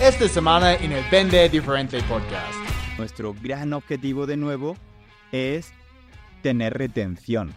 [0.00, 2.54] esta semana en el Vende Diferente Podcast.
[2.96, 4.74] Nuestro gran objetivo de nuevo
[5.30, 5.74] es
[6.42, 7.52] tener retención.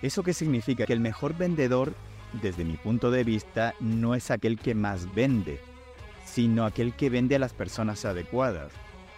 [0.00, 0.86] ¿Eso qué significa?
[0.86, 1.94] Que el mejor vendedor,
[2.42, 5.58] desde mi punto de vista, no es aquel que más vende,
[6.24, 8.70] sino aquel que vende a las personas adecuadas.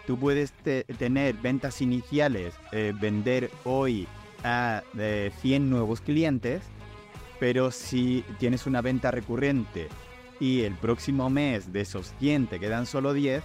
[0.07, 4.09] Tú puedes tener ventas iniciales, eh, vender hoy
[4.45, 4.83] a
[5.43, 6.63] 100 nuevos clientes,
[7.39, 9.89] pero si tienes una venta recurrente
[10.41, 13.45] y el próximo mes de esos 100 te quedan solo 10,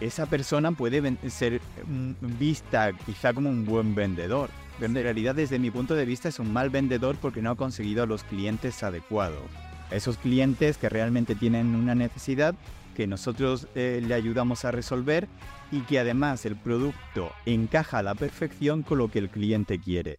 [0.00, 4.50] esa persona puede ser mm, vista quizá como un buen vendedor.
[4.78, 7.56] Pero en realidad desde mi punto de vista es un mal vendedor porque no ha
[7.56, 9.42] conseguido los clientes adecuados.
[9.90, 12.54] Esos clientes que realmente tienen una necesidad
[12.96, 15.28] que nosotros eh, le ayudamos a resolver
[15.70, 20.18] y que además el producto encaja a la perfección con lo que el cliente quiere.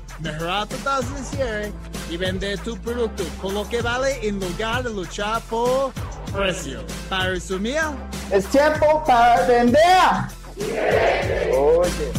[0.21, 1.71] mejorar tu tasa de cierre
[2.09, 5.91] y vender tu producto con lo que vale en lugar de luchar por
[6.31, 6.83] precio.
[7.09, 7.81] Para resumir,
[8.31, 9.81] es tiempo para vender.
[11.57, 12.11] Oye.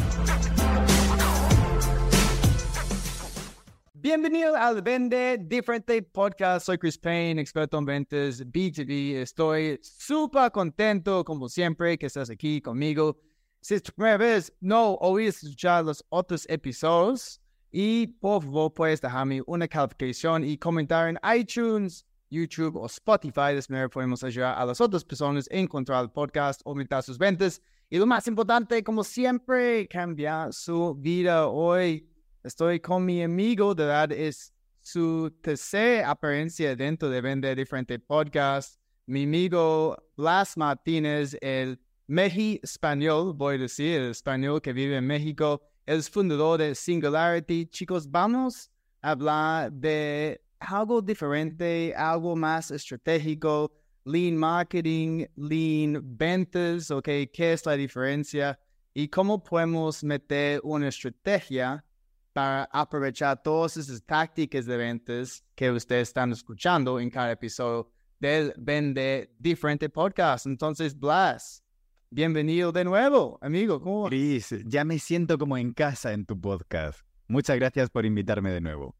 [3.94, 6.66] Bienvenido al Vende Diferente Podcast.
[6.66, 9.14] Soy Chris Payne, experto en ventas B2B.
[9.14, 13.16] Estoy súper contento, como siempre, que estás aquí conmigo.
[13.60, 17.41] Si es tu primera vez, no oíste escuchar los otros episodios.
[17.74, 23.52] Y por favor, puedes dejarme una calificación y comentar en iTunes YouTube o Spotify.
[23.52, 27.16] De esta manera podemos ayudar a las otras personas a encontrar el podcast, aumentar sus
[27.16, 31.48] ventas y lo más importante, como siempre, cambiar su vida.
[31.48, 32.06] Hoy
[32.44, 38.78] estoy con mi amigo, de verdad es su tercera apariencia dentro de Vender Diferente Podcast.
[39.06, 45.06] Mi amigo Blas Martínez, el Meji español, voy a decir, el español que vive en
[45.06, 47.66] México, es fundador de Singularity.
[47.66, 48.70] Chicos, vamos
[49.00, 53.72] a hablar de algo diferente, algo más estratégico,
[54.04, 58.58] lean marketing, lean ventas, ok, ¿qué es la diferencia?
[58.94, 61.84] Y cómo podemos meter una estrategia
[62.32, 68.54] para aprovechar todas esas tácticas de ventas que ustedes están escuchando en cada episodio del
[68.56, 70.46] Vende Diferente Podcast.
[70.46, 71.62] Entonces, Blas,
[72.12, 73.80] bienvenido de nuevo, amigo.
[73.80, 74.06] ¿Cómo?
[74.06, 77.00] Chris, ya me siento como en casa en tu podcast.
[77.26, 78.94] Muchas gracias por invitarme de nuevo.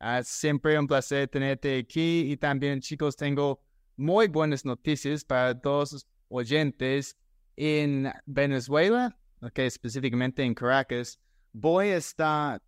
[0.00, 3.60] Uh, siempre un placer tenerte aquí y también chicos tengo
[3.96, 7.16] muy buenas noticias para todos los oyentes
[7.56, 11.20] en Venezuela, okay, específicamente en Caracas.
[11.52, 12.60] Voy a estar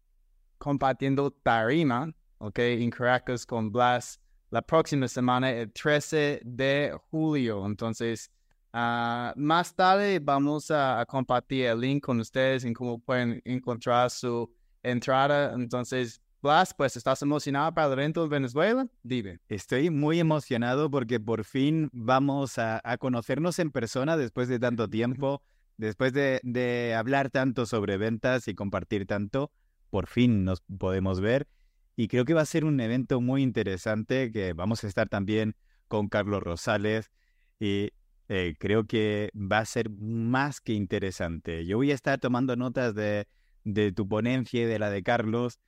[0.58, 4.20] compartiendo tarima okay, en Caracas con Blas
[4.50, 7.66] la próxima semana, el 13 de julio.
[7.66, 8.30] Entonces,
[8.72, 14.10] uh, más tarde vamos a, a, compartir el link con ustedes en cómo pueden encontrar
[14.10, 15.54] su entrada.
[15.54, 18.86] Entonces, Blas, pues estás emocionado para el evento en Venezuela?
[19.03, 19.41] Dime.
[19.48, 25.42] Estoy muy emocionado porque por fin vamos a, conocernos en persona después de tanto tiempo,
[25.76, 29.52] después de, hablar tanto sobre ventas y compartir tanto,
[29.91, 31.47] por fin nos podemos ver.
[31.94, 35.56] Y creo que va a ser un evento muy interesante que vamos a estar también
[35.88, 37.10] con Carlos Rosales
[37.58, 37.91] y
[38.30, 41.66] eh, creo que va a ser más que interesante.
[41.66, 43.26] Yo voy a estar tomando notas de,
[43.64, 45.58] de tu ponencia y de la de Carlos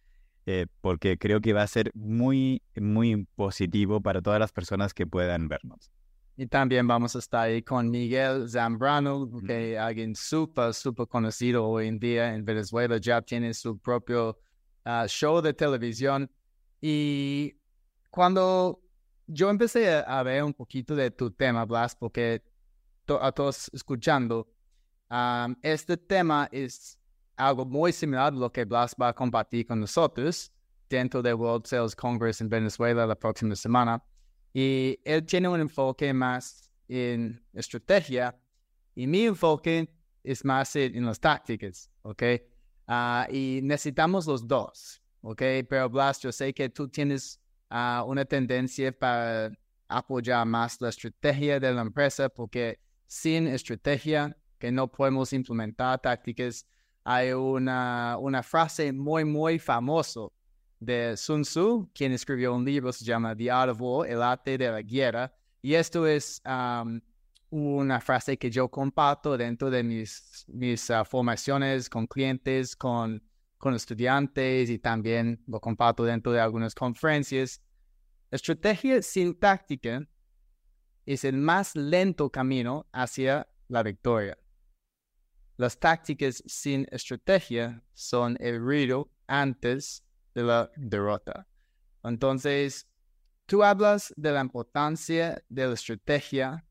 [0.44, 5.06] eh, porque creo que va a ser muy, muy positivo para todas las personas que
[5.06, 5.92] puedan vernos.
[6.36, 11.66] Y también vamos a estar ahí con Miguel Zambrano, que es alguien súper, súper conocido
[11.66, 14.38] hoy en día en Venezuela, ya tiene su propio
[14.84, 16.30] ah, show de televisión.
[16.80, 17.54] Y
[18.10, 18.80] cuando
[19.26, 22.42] yo empecé a, ver un poquito de tu tema, Blas, porque
[23.08, 24.48] a todos escuchando,
[25.10, 26.98] ah, este tema es
[27.36, 30.52] algo muy similar a lo que Blas va a compartir con nosotros
[30.88, 34.02] dentro del World Sales Congress en Venezuela la próxima semana.
[34.52, 38.36] Y él tiene un enfoque más en estrategia
[38.94, 39.88] y mi enfoque
[40.22, 42.22] es más en, las tácticas, ¿ok?
[42.86, 45.42] Ah, y necesitamos los dos, ¿ok?
[45.68, 47.40] Pero Blas, yo sé que tú tienes
[47.70, 49.50] ah, una tendencia para
[49.88, 52.78] apoyar más la estrategia de la empresa porque
[53.12, 56.66] sin estrategia que no podemos implementar tácticas
[57.04, 60.28] hay una, una frase muy, muy famosa
[60.80, 64.56] de Sun Tzu, quien escribió un libro, se llama The Art of War, El arte
[64.56, 65.30] de la guerra.
[65.60, 66.40] Y esto es
[67.50, 73.22] una frase que yo comparto dentro de mis, mis ah, formaciones con clientes, con,
[73.58, 77.60] con estudiantes y también lo comparto dentro de algunas conferencias.
[78.30, 80.08] Estrategia sin táctica
[81.06, 84.38] es el más lento camino hacia la victoria.
[85.56, 90.04] Las tácticas sin estrategia son el ruido antes
[90.34, 91.46] de la derrota.
[92.02, 92.88] Entonces,
[93.46, 96.64] tú hablas de la importancia de la estrategia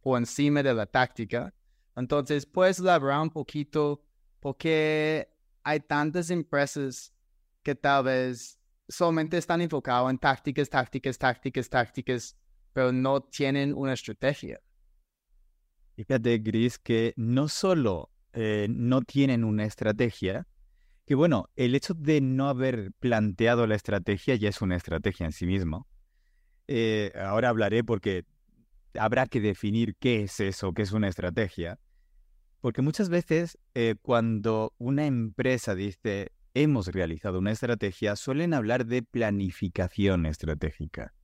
[0.00, 1.52] por encima de la táctica.
[1.96, 4.02] Entonces, puedes hablar un poquito
[4.40, 5.28] porque
[5.62, 7.12] hay tantas empresas
[7.62, 8.58] que tal vez
[8.88, 12.36] solamente están enfocadas en tácticas, tácticas, tácticas, tácticas,
[12.72, 14.60] pero no tienen una estrategia.
[15.96, 20.46] Fíjate, Gris, que no solo eh, no tienen una estrategia,
[21.04, 25.32] que bueno, el hecho de no haber planteado la estrategia ya es una estrategia en
[25.32, 25.86] sí mismo.
[26.68, 28.24] Eh, ahora hablaré porque
[28.98, 31.78] habrá que definir qué es eso, qué es una estrategia.
[32.60, 39.02] Porque muchas veces eh, cuando una empresa dice hemos realizado una estrategia, suelen hablar de
[39.02, 41.14] planificación estratégica.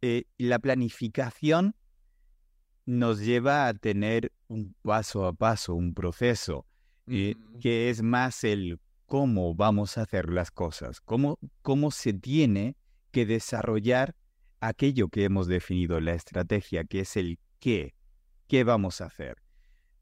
[0.00, 1.74] La planificación
[2.88, 6.64] nos lleva a tener un paso a paso, un proceso,
[7.06, 12.76] eh, que es más el cómo vamos a hacer las cosas, cómo, cómo se tiene
[13.10, 14.16] que desarrollar
[14.60, 17.94] aquello que hemos definido, la estrategia, que es el qué,
[18.46, 19.36] qué vamos a hacer.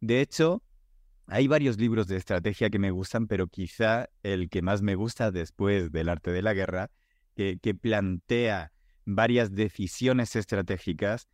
[0.00, 0.62] De hecho,
[1.26, 5.32] hay varios libros de estrategia que me gustan, pero quizá el que más me gusta
[5.32, 6.90] después del arte de la guerra,
[7.34, 8.72] que plantea
[9.06, 11.28] varias decisiones estratégicas,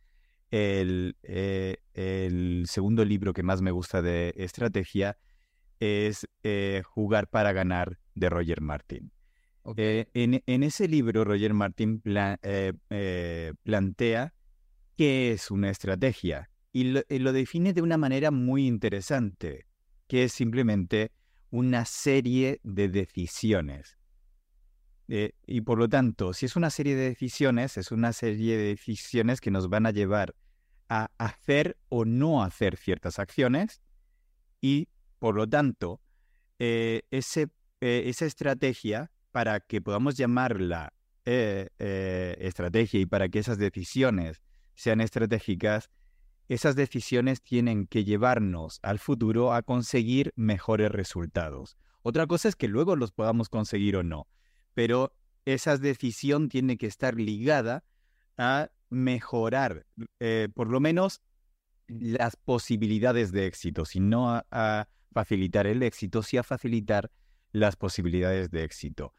[0.51, 5.17] eh, el, segundo libro que más me gusta de estrategia
[5.79, 9.11] es eh, Jugar para ganar de Roger Martin.
[9.77, 12.01] Eh, en, ese libro, Roger Martin
[13.63, 14.33] plantea
[14.95, 19.65] qué es una estrategia y lo, define de una manera muy interesante,
[20.07, 21.11] que es simplemente
[21.49, 23.97] una serie de decisiones.
[25.45, 29.41] Y por lo tanto, si es una serie de decisiones, es una serie de decisiones
[29.41, 30.33] que nos van a llevar
[30.89, 33.81] a hacer o no hacer ciertas acciones
[34.61, 34.87] y,
[35.19, 36.01] por lo tanto,
[36.59, 40.93] eh, eh, esa estrategia, para que podamos llamarla
[41.25, 41.69] eh,
[42.39, 44.41] estrategia y para que esas decisiones
[44.75, 45.89] sean estratégicas,
[46.49, 51.77] esas decisiones tienen que llevarnos al futuro a conseguir mejores resultados.
[52.03, 54.27] Otra cosa es que luego los podamos conseguir o no,
[54.73, 55.13] pero
[55.45, 57.83] esa decisión tiene que estar ligada
[58.37, 59.85] a mejorar,
[60.19, 61.21] eh, por lo menos,
[61.87, 67.11] las posibilidades de éxito, si no a, facilitar el éxito, sí a facilitar
[67.51, 69.13] las posibilidades de éxito.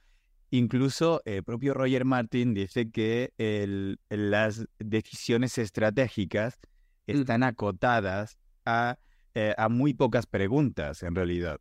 [0.51, 3.33] Incluso el propio Roger Martin dice que
[4.09, 6.59] las decisiones estratégicas
[7.07, 8.99] están acotadas a,
[9.35, 11.61] eh, a, muy pocas preguntas, en realidad.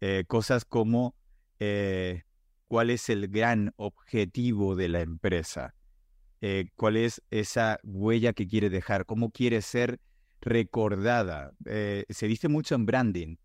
[0.00, 1.14] Eh, cosas como
[2.68, 5.74] cuál es el gran objetivo de la empresa,
[6.40, 10.00] eh, cuál es esa huella que quiere dejar, cómo quiere ser
[10.40, 11.52] recordada.
[11.64, 13.36] Eh, se dice mucho en branding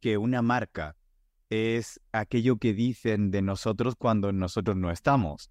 [0.00, 0.96] que una marca
[1.50, 5.50] es aquello que dicen de nosotros cuando nosotros no estamos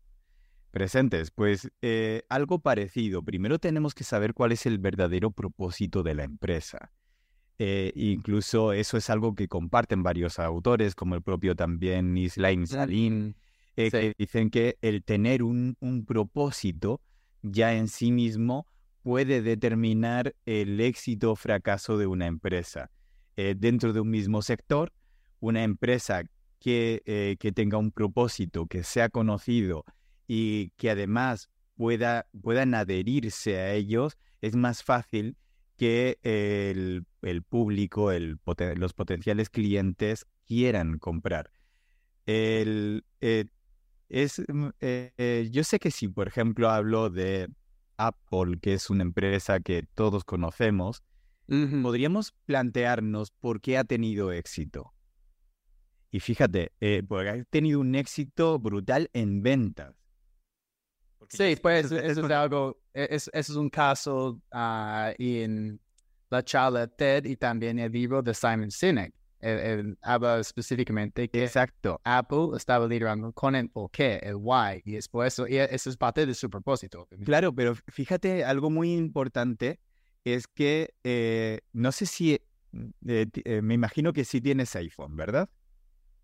[0.71, 1.31] presentes.
[1.31, 3.23] Pues eh, algo parecido.
[3.23, 6.91] Primero tenemos que saber cuál es el verdadero propósito de la empresa.
[7.59, 13.33] Incluso eso es algo que comparten varios autores, como el propio también Islaim Salim
[13.77, 16.99] eh, que dicen que el tener un, propósito
[17.43, 18.65] ya en sí mismo
[19.03, 22.89] puede determinar el éxito o fracaso de una empresa.
[23.35, 24.91] Eh, dentro de un mismo sector,
[25.39, 26.23] una empresa
[26.59, 29.85] que, eh, que, tenga un propósito, que sea conocido
[30.27, 35.37] y que además pueda, puedan adherirse a ellos, es más fácil
[35.77, 38.39] que el, el público, el,
[38.75, 41.51] los potenciales clientes quieran comprar.
[42.25, 43.05] El,
[44.09, 47.49] es, mm, eh, eh, yo sé que si, por ejemplo, hablo de
[47.97, 51.03] Apple, que es una empresa que todos conocemos,
[51.47, 54.93] podríamos plantearnos por qué ha tenido éxito.
[56.11, 59.95] Y fíjate, eh, porque ha tenido un éxito brutal en ventas.
[61.27, 65.79] Sí, pues eso es algo, e, es, es un caso uh, en
[66.29, 72.01] la charla TED y también el libro de Simon Sinek el, habla específicamente que Exacto.
[72.03, 75.89] Apple estaba liderando con el por qué, el why, y es por eso, y eso
[75.89, 77.07] es parte de su propósito.
[77.23, 79.79] Claro, pero fíjate, algo muy importante
[80.23, 82.41] es que eh, no sé si, eh,
[83.05, 85.49] eh, me imagino que sí tienes iPhone, ¿verdad?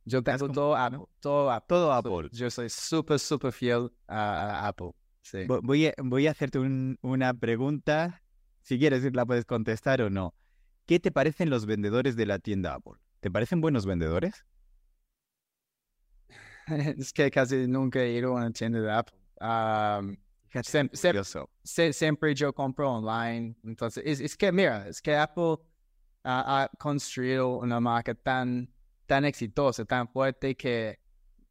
[0.06, 1.68] Yo tengo todo Apple, todo Apple.
[1.68, 2.30] Todo Apple.
[2.32, 4.92] Yo soy súper, súper fiel a, Apple.
[5.22, 5.46] Sí.
[5.48, 8.22] Voy, a, voy a hacerte una pregunta
[8.62, 10.34] si quieres la puedes contestar o no.
[10.86, 12.94] ¿Qué te parecen los vendedores de la tienda Apple?
[13.22, 14.46] ¿Te parecen buenos vendedores?
[16.98, 19.18] es que casi nunca he ido a una tienda de Apple.
[19.40, 20.18] Um,
[21.92, 23.56] siempre yo compro online.
[23.64, 25.58] Entonces, es, que mira, es que Apple
[26.24, 28.73] ha construido una marca tan,
[29.06, 31.00] tan exitosa, tan fuerte que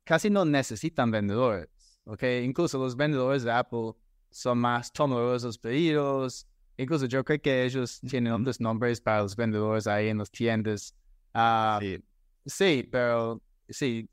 [0.04, 1.68] casi no necesitan vendedores.
[2.04, 3.92] Okay, incluso los vendedores de Apple
[4.30, 6.46] son más los pedidos.
[6.76, 10.94] Incluso yo creo que ellos tienen otros nombres para los vendedores ahí en las tiendas.
[11.34, 12.02] Ah, sí.
[12.46, 14.08] sí, pero sí,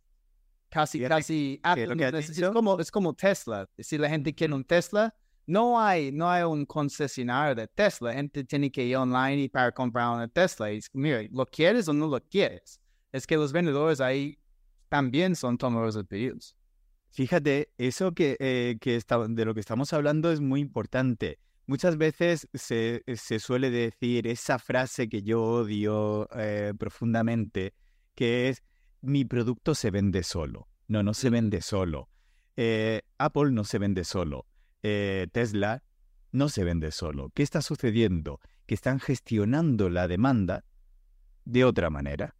[0.69, 3.67] casi, casi es, como, es como Tesla.
[3.79, 5.15] Si la gente quiere un Tesla,
[5.48, 8.10] no hay, no hay un concesionario de Tesla.
[8.10, 10.72] La gente tiene que ir online y para comprar una Tesla.
[10.72, 12.79] Y mira, ¿lo quieres o no lo quieres?
[13.11, 14.39] Es que los vendedores ahí
[14.89, 16.55] también son tomadores de pedidos.
[17.11, 18.99] Fíjate, eso que, eh, que
[19.29, 21.39] de lo que estamos hablando es muy importante.
[21.65, 27.73] Muchas veces se, se suele decir esa frase que yo odio eh, profundamente,
[28.15, 28.63] que es
[29.01, 30.67] mi producto se vende solo.
[30.87, 32.09] No, no se vende solo.
[32.57, 34.45] Eh, Apple no se vende solo.
[34.81, 35.83] Tesla
[36.31, 37.31] no se vende solo.
[37.33, 38.39] ¿Qué está sucediendo?
[38.65, 40.63] Que están gestionando la demanda
[41.45, 42.35] de otra manera.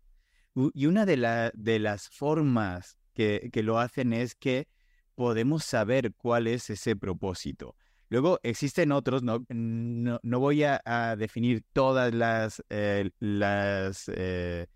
[0.56, 4.68] Y una de, de las formas que, lo hacen es que
[5.16, 7.76] podemos saber cuál es ese propósito.
[8.10, 14.68] Luego existen otros, no, no, voy a, definir todas las, eh, las eh,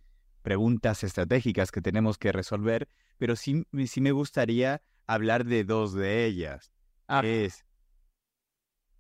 [0.43, 2.87] preguntas estratégicas que tenemos que resolver,
[3.17, 6.71] pero sí, sí me gustaría hablar de dos de ellas.
[7.07, 7.21] Ah.
[7.23, 7.65] Es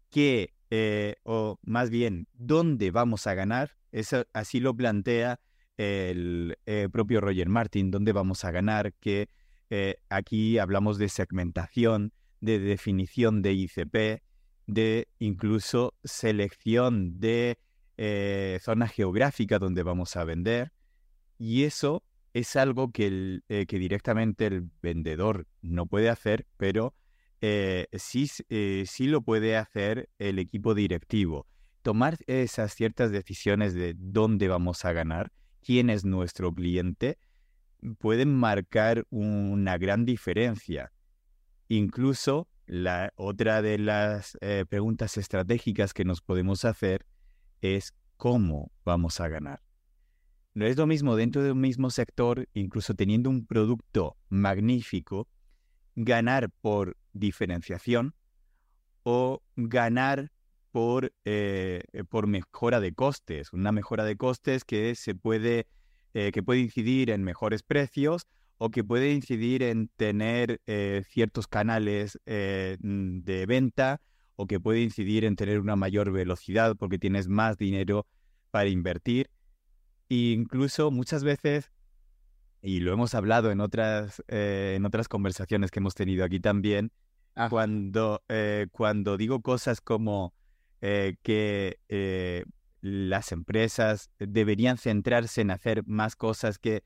[0.09, 3.77] qué, eh, o más bien, dónde vamos a ganar.
[3.91, 5.39] Eso, así lo plantea
[5.77, 9.29] el eh, propio Roger Martin, dónde vamos a ganar, que
[9.69, 14.21] eh, aquí hablamos de segmentación, de definición de ICP,
[14.67, 17.57] de incluso selección de
[17.97, 20.71] eh, zona geográfica donde vamos a vender.
[21.37, 22.03] Y eso
[22.33, 26.95] es algo que, que directamente el vendedor no puede hacer, pero
[27.91, 31.45] sí, sí lo puede hacer el equipo directivo.
[31.81, 35.31] Tomar esas ciertas decisiones de dónde vamos a ganar
[35.63, 37.17] quién es nuestro cliente,
[37.99, 40.91] pueden marcar una gran diferencia.
[41.67, 47.05] Incluso la otra de las eh, preguntas estratégicas que nos podemos hacer
[47.61, 49.61] es cómo vamos a ganar.
[50.53, 55.27] No es lo mismo dentro de un mismo sector, incluso teniendo un producto magnífico,
[55.95, 58.13] ganar por diferenciación
[59.03, 60.31] o ganar
[60.73, 65.67] por, eh, por mejora de costes, una mejora de costes que se puede,
[66.15, 68.25] eh, que puede incidir en mejores precios
[68.57, 74.01] o que puede incidir en tener eh, ciertos canales mm, de venta
[74.35, 78.07] o que puede incidir en tener una mayor velocidad porque tienes más dinero
[78.49, 79.29] para invertir.
[80.09, 81.71] E incluso muchas veces,
[82.63, 86.91] y lo hemos hablado en otras, en otras conversaciones que hemos tenido aquí también,
[87.51, 88.23] cuando,
[88.71, 90.33] cuando digo cosas como
[90.85, 92.43] eh, que eh,
[92.81, 96.83] las empresas deberían centrarse en hacer más cosas que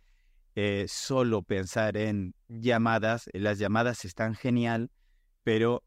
[0.54, 3.27] eh, solo pensar en llamadas.
[3.34, 4.92] Las llamadas están genial,
[5.44, 5.84] pero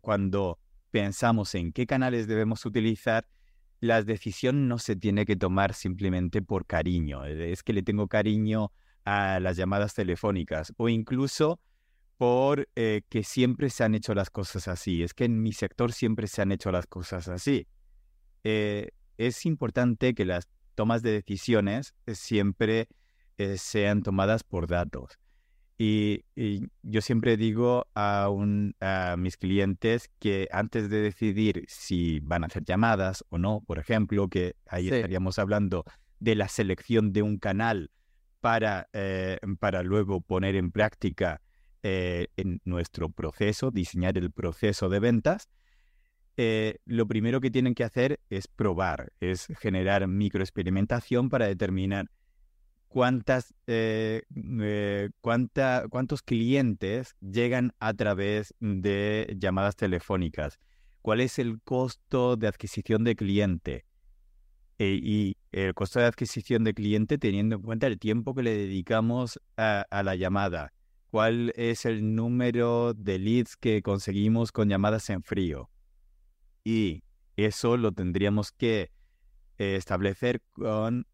[0.00, 0.60] cuando
[0.92, 3.26] pensamos en qué canales debemos utilizar,
[3.80, 7.24] la decisión no se tiene que tomar simplemente por cariño.
[7.24, 8.70] Es que le tengo cariño
[9.04, 11.58] a las llamadas telefónicas o incluso
[12.18, 15.02] por eh, que siempre se han hecho las cosas así.
[15.02, 17.66] Es que en mi sector siempre se han hecho las cosas así.
[18.44, 22.88] Eh, es importante que las tomas de decisiones eh, siempre
[23.56, 25.16] sean tomadas por datos.
[25.80, 26.24] Y,
[26.82, 28.28] yo siempre digo a,
[28.80, 33.78] a, mis clientes que antes de decidir si van a hacer llamadas o no, por
[33.78, 35.84] ejemplo, que ahí estaríamos hablando
[36.18, 37.92] de la selección de un canal
[38.40, 38.88] para,
[39.60, 41.40] para luego poner en práctica
[41.84, 45.48] eh, en nuestro proceso, diseñar el proceso de ventas,
[46.36, 52.10] eh, lo primero que tienen que hacer es probar, es generar microexperimentación para determinar
[52.88, 54.22] cuántas, eh,
[55.20, 60.58] cuánta, cuántos clientes llegan a través de llamadas telefónicas,
[61.00, 63.84] cuál es el costo de adquisición de cliente
[64.80, 69.40] y el costo de adquisición de cliente teniendo en cuenta el tiempo que le dedicamos
[69.56, 70.72] a la llamada,
[71.10, 75.70] cuál es el número de leads que conseguimos con llamadas en frío.
[76.64, 77.02] Y
[77.36, 78.90] eso lo tendríamos que
[79.58, 81.06] eh, establecer con,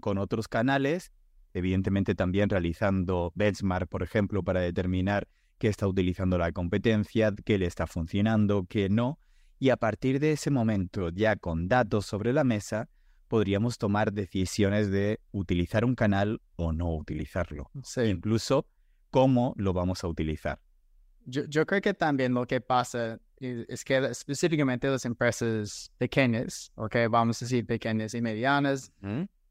[0.00, 1.12] con otros canales,
[1.52, 7.66] evidentemente también realizando benchmark, por ejemplo, para determinar qué está utilizando la competencia, qué le
[7.66, 9.18] está funcionando, qué no.
[9.58, 12.88] Y a partir de ese momento, ya con datos sobre la mesa,
[13.28, 17.70] podríamos tomar decisiones de utilizar un canal o no utilizarlo.
[17.82, 18.02] Sí.
[18.02, 18.66] Incluso
[19.14, 20.58] cómo lo vamos a utilizar.
[21.24, 26.72] Yo, yo creo que también lo que pasa es, es que específicamente las empresas pequeñas,
[26.74, 28.92] ok, vamos a decir pequeñas y medianas,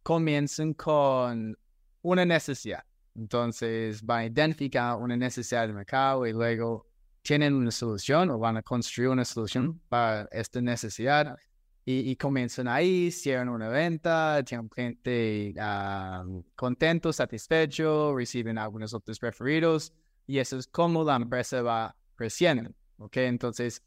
[0.04, 1.58] comienzan con
[2.02, 2.84] una necesidad.
[3.16, 6.86] Entonces, van a identificar una necesidad del mercado y luego
[7.22, 11.38] tienen una solución o van a construir una solución para esta necesidad
[11.86, 16.24] y, y comienzan ahí, cierran una venta, tienen cliente ah,
[16.56, 19.94] contento, satisfecho, reciben algunos otros referidos
[20.26, 23.18] y eso es como la empresa va creciendo, ¿ok?
[23.18, 23.84] Entonces,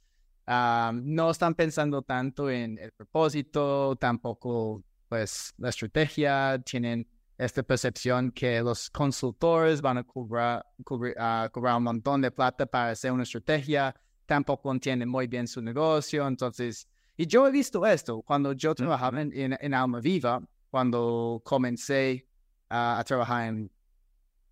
[0.47, 8.31] ah, no están pensando tanto en el propósito, tampoco pues la estrategia, tienen esta percepción
[8.31, 13.13] que los consultores van a cobrar, cubrir, ah, cobrar un montón de plata para hacer
[13.13, 13.95] una estrategia,
[14.27, 19.23] tampoco entienden muy bien su negocio, entonces, y yo he visto esto cuando yo trabajaba
[19.23, 22.27] en, en, en Alma Viva, cuando comencé
[22.69, 23.71] ah, a trabajar en,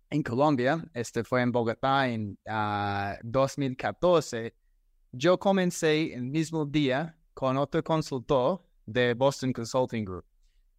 [0.09, 4.53] en Colombia, este fue en Bogotá en ah, 2014,
[5.11, 10.25] yo comencé el mismo día con otro consultor de Boston Consulting Group.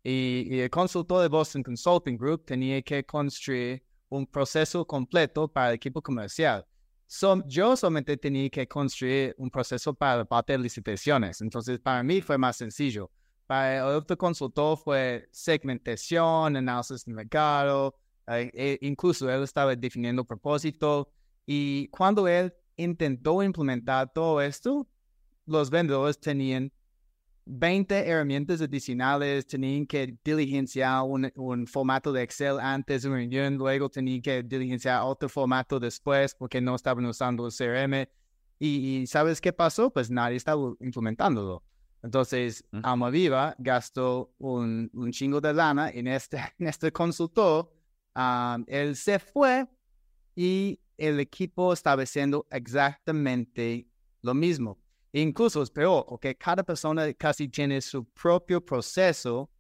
[0.02, 5.70] Y, y el consultor de Boston Consulting Group tenía que construir un proceso completo para
[5.70, 6.64] el equipo comercial.
[7.06, 11.40] So, yo solamente tenía que construir un proceso para la parte de licitaciones.
[11.40, 13.10] Entonces, para mí fue más sencillo.
[13.46, 17.94] Para el otro consultor fue segmentación, análisis de mercado,
[18.26, 21.08] eh, e incluso él estaba definiendo propósito.
[21.46, 24.88] Y cuando él intentó implementar todo esto,
[25.46, 26.72] los vendedores tenían
[27.46, 33.56] 20 herramientas adicionales, tenían que diligenciar un, un, formato de Excel antes de una reunión,
[33.56, 38.08] luego tenían que diligenciar otro formato después porque no estaban usando el CRM.
[38.58, 39.92] Y, y ¿sabes qué pasó?
[39.92, 41.62] Pues nadie estaba implementándolo.
[42.02, 42.80] Entonces, uh -huh.
[42.84, 47.72] Alma Viva gastó un, un, chingo de lana en este, en este consultor.
[48.14, 49.66] Um, él se fue
[50.34, 53.86] y el equipo estaba haciendo exactamente
[54.22, 54.78] lo mismo.
[55.18, 59.50] Incluso es peor, porque cada persona casi tiene su propio proceso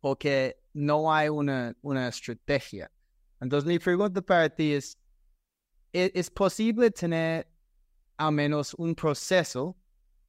[0.00, 2.90] porque no hay una, una estrategia.
[3.40, 4.98] Entonces, mi pregunta para ti es,
[5.92, 7.46] ¿es, ¿es posible tener
[8.16, 9.76] al menos un proceso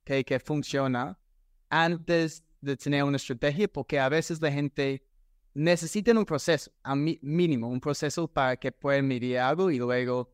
[0.04, 1.18] que, que funciona
[1.72, 3.68] antes de tener una estrategia?
[3.68, 5.04] Porque a veces la gente
[5.56, 10.32] necesita un proceso, al mínimo, un proceso para que puedan medir algo y luego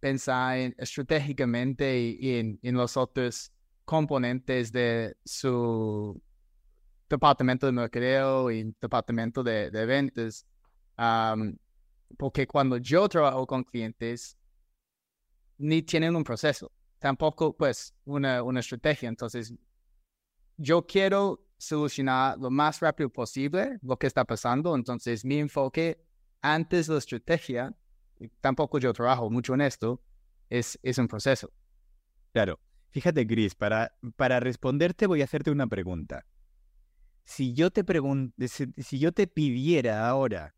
[0.00, 3.53] pensar en, estratégicamente y, y en, en los otros
[3.84, 6.20] componentes de su
[7.08, 10.46] departamento de mercadeo y departamento de, ventas.
[12.16, 14.36] Porque cuando yo trabajo con clientes,
[15.58, 19.08] ni tienen un proceso, tampoco pues una, una estrategia.
[19.08, 19.52] Entonces,
[20.56, 24.74] yo quiero solucionar lo más rápido posible lo que está pasando.
[24.74, 26.04] Entonces, mi enfoque
[26.40, 27.74] antes de la estrategia,
[28.40, 30.02] tampoco yo trabajo mucho en esto,
[30.50, 31.50] es, es un proceso.
[32.32, 32.58] Claro.
[32.94, 36.24] Fíjate, Chris, para, para responderte voy a hacerte una pregunta.
[37.24, 37.84] Si yo te
[38.46, 40.54] si, si yo te pidiera ahora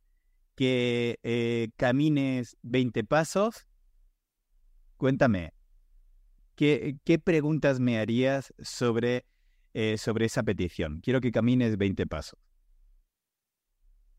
[0.54, 3.66] que eh, camines 20 pasos,
[4.98, 5.54] cuéntame,
[6.56, 9.24] ¿qué, qué preguntas me harías sobre,
[9.72, 11.00] eh, sobre esa petición?
[11.00, 12.38] Quiero que camines 20 pasos.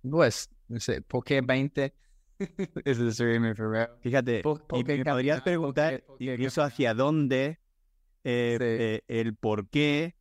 [0.01, 1.93] Pues, no sé, ¿por qué 20?
[4.01, 7.60] Fíjate, ¿Por, por y me podrías preguntar ¿por qué, incluso hacia dónde
[8.29, 8.65] eh, sí.
[8.65, 10.15] eh, el por qué.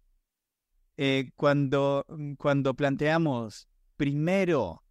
[0.97, 2.07] Eh, cuando,
[2.39, 4.83] cuando planteamos, primero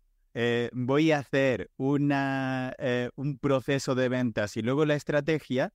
[0.73, 2.75] voy a hacer una,
[3.15, 5.73] un proceso de ventas y luego la estrategia,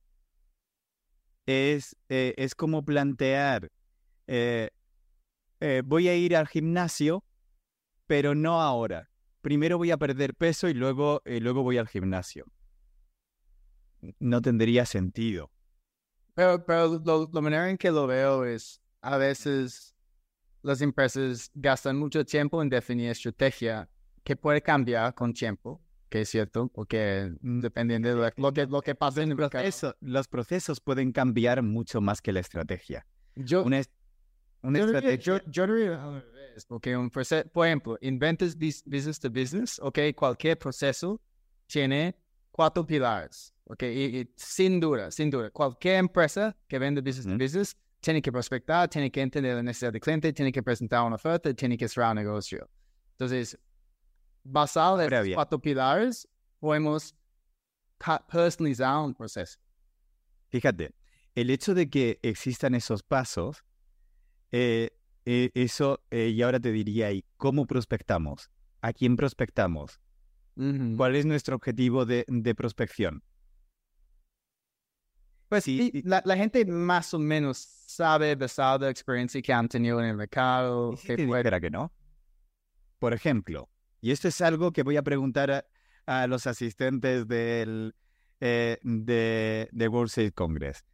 [1.47, 3.71] es, es como plantear,
[4.27, 7.25] voy a ir al gimnasio,
[8.05, 9.09] pero no ahora.
[9.41, 12.45] Primero voy a perder peso y luego, luego voy al gimnasio.
[14.19, 15.50] No tendría sentido.
[16.33, 19.95] Pero, pero lo, la manera en que lo veo es, a veces
[20.61, 23.89] las empresas gastan mucho tiempo en definir estrategia
[24.23, 28.95] que puede cambiar con tiempo, que es cierto, porque dependiendo de lo, que, lo que
[28.95, 33.05] pasa en el proceso, los procesos pueden cambiar mucho más que la estrategia.
[33.35, 33.81] Yo, una,
[34.61, 35.17] una yo, estrategia...
[35.17, 40.57] yo, yo revés, porque un proceso, por ejemplo, en ventas business to business, ok, cualquier
[40.57, 41.19] proceso
[41.65, 42.15] tiene
[42.61, 43.55] cuatro pilares.
[43.65, 48.21] Ok, y, y, sin duda, sin duda, cualquier empresa que vende business to business tiene
[48.21, 51.75] que prospectar, tiene que entender la necesidad del cliente, tiene que presentar una oferta, tiene
[51.75, 52.69] que cerrar un negocio.
[53.13, 53.57] Entonces,
[54.43, 56.27] basado en estos cuatro pilares,
[56.59, 57.15] podemos
[58.31, 59.57] personalizar un proceso.
[60.49, 60.93] Fíjate,
[61.33, 63.63] el hecho de que existan esos pasos,
[64.51, 64.91] eh,
[65.25, 68.51] eh, eso, eh, y ahora te diría, ¿y cómo prospectamos?
[68.81, 69.99] ¿A quién prospectamos?
[70.55, 73.23] ¿Cuál es nuestro objetivo de, de prospección?
[75.49, 79.67] Pues Sí, la, la gente más o menos sabe, basado en la experiencia que han
[79.67, 81.91] tenido en el mercado, ¿Y si que puede- que no?
[82.99, 85.65] Por ejemplo, y esto es algo que voy a preguntar a,
[86.05, 87.95] a los asistentes del,
[88.39, 90.85] eh, de, de World Sales Congress.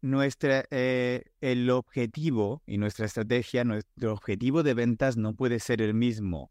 [0.00, 5.94] Nuestra, eh, el objetivo y nuestra estrategia, nuestro objetivo de ventas no puede ser el
[5.94, 6.50] mismo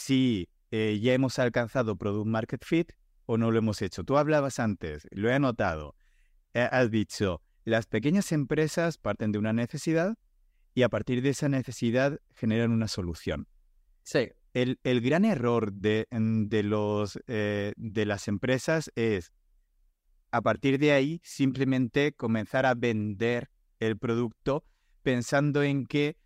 [0.00, 2.92] si eh, ya hemos alcanzado Product Market Fit
[3.26, 4.02] o no lo hemos hecho.
[4.02, 5.94] Tú hablabas antes, lo he anotado,
[6.54, 10.16] eh, has dicho, las pequeñas empresas parten de una necesidad
[10.74, 13.46] y a partir de esa necesidad generan una solución.
[14.02, 19.32] Sí, El, el gran error de, en- de los, eh, de las empresas es,
[20.32, 24.64] a partir de ahí, simplemente comenzar a vender el producto
[25.02, 26.16] pensando en que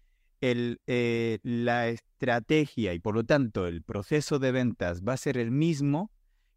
[0.51, 5.39] el, eh, la estrategia y por lo tanto el proceso de ventas va a ser
[5.39, 6.11] el mismo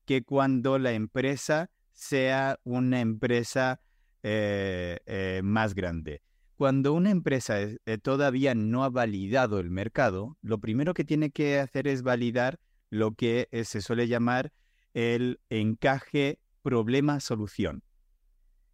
[0.06, 3.80] que cuando la empresa sea una empresa
[4.23, 6.21] eh, eh, más grande.
[6.58, 11.60] Cuando una empresa es- todavía no ha validado el mercado, lo primero que tiene que
[11.60, 14.52] hacer es validar lo que se suele llamar
[14.93, 17.84] el encaje problema-solución.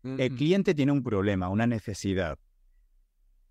[0.04, 2.38] El cliente tiene un problema, una necesidad.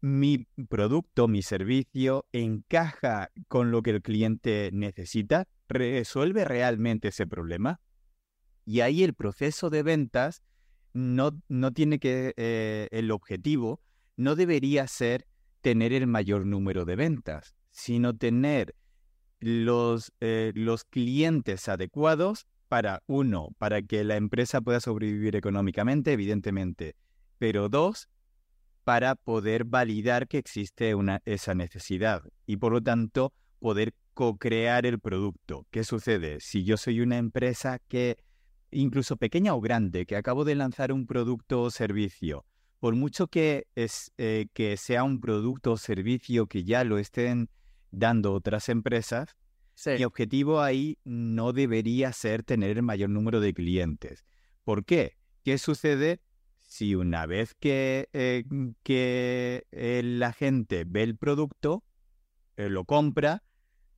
[0.05, 7.81] Mi producto, mi servicio encaja con lo que el cliente necesita, resuelve realmente ese problema.
[8.65, 10.43] Y ahí el proceso de ventas
[10.93, 13.81] no, no tiene que, eh, el objetivo
[14.17, 15.29] no debería ser
[15.61, 18.75] tener el mayor número de ventas, sino tener
[19.39, 26.97] los, eh, los clientes adecuados para, uno, para que la empresa pueda sobrevivir económicamente, evidentemente,
[27.39, 28.09] pero dos,
[28.85, 34.99] para poder validar que existe una, esa necesidad y por lo tanto poder co-crear el
[34.99, 35.67] producto.
[35.71, 36.41] ¿Qué sucede?
[36.41, 38.19] Si yo soy una empresa que,
[38.71, 42.45] incluso pequeña o grande, que acabo de lanzar un producto o servicio,
[42.81, 47.49] por mucho que, es, eh, que sea un producto o servicio que ya lo estén
[47.91, 49.37] dando otras empresas,
[49.75, 49.91] Sí.
[49.99, 54.25] mi objetivo ahí no debería ser tener el mayor número de clientes.
[54.65, 55.17] ¿Por qué?
[55.45, 56.21] ¿Qué sucede
[56.73, 58.45] si una vez que, eh,
[58.83, 59.67] que
[60.03, 61.85] la gente ve el producto,
[62.57, 63.43] eh, lo compra,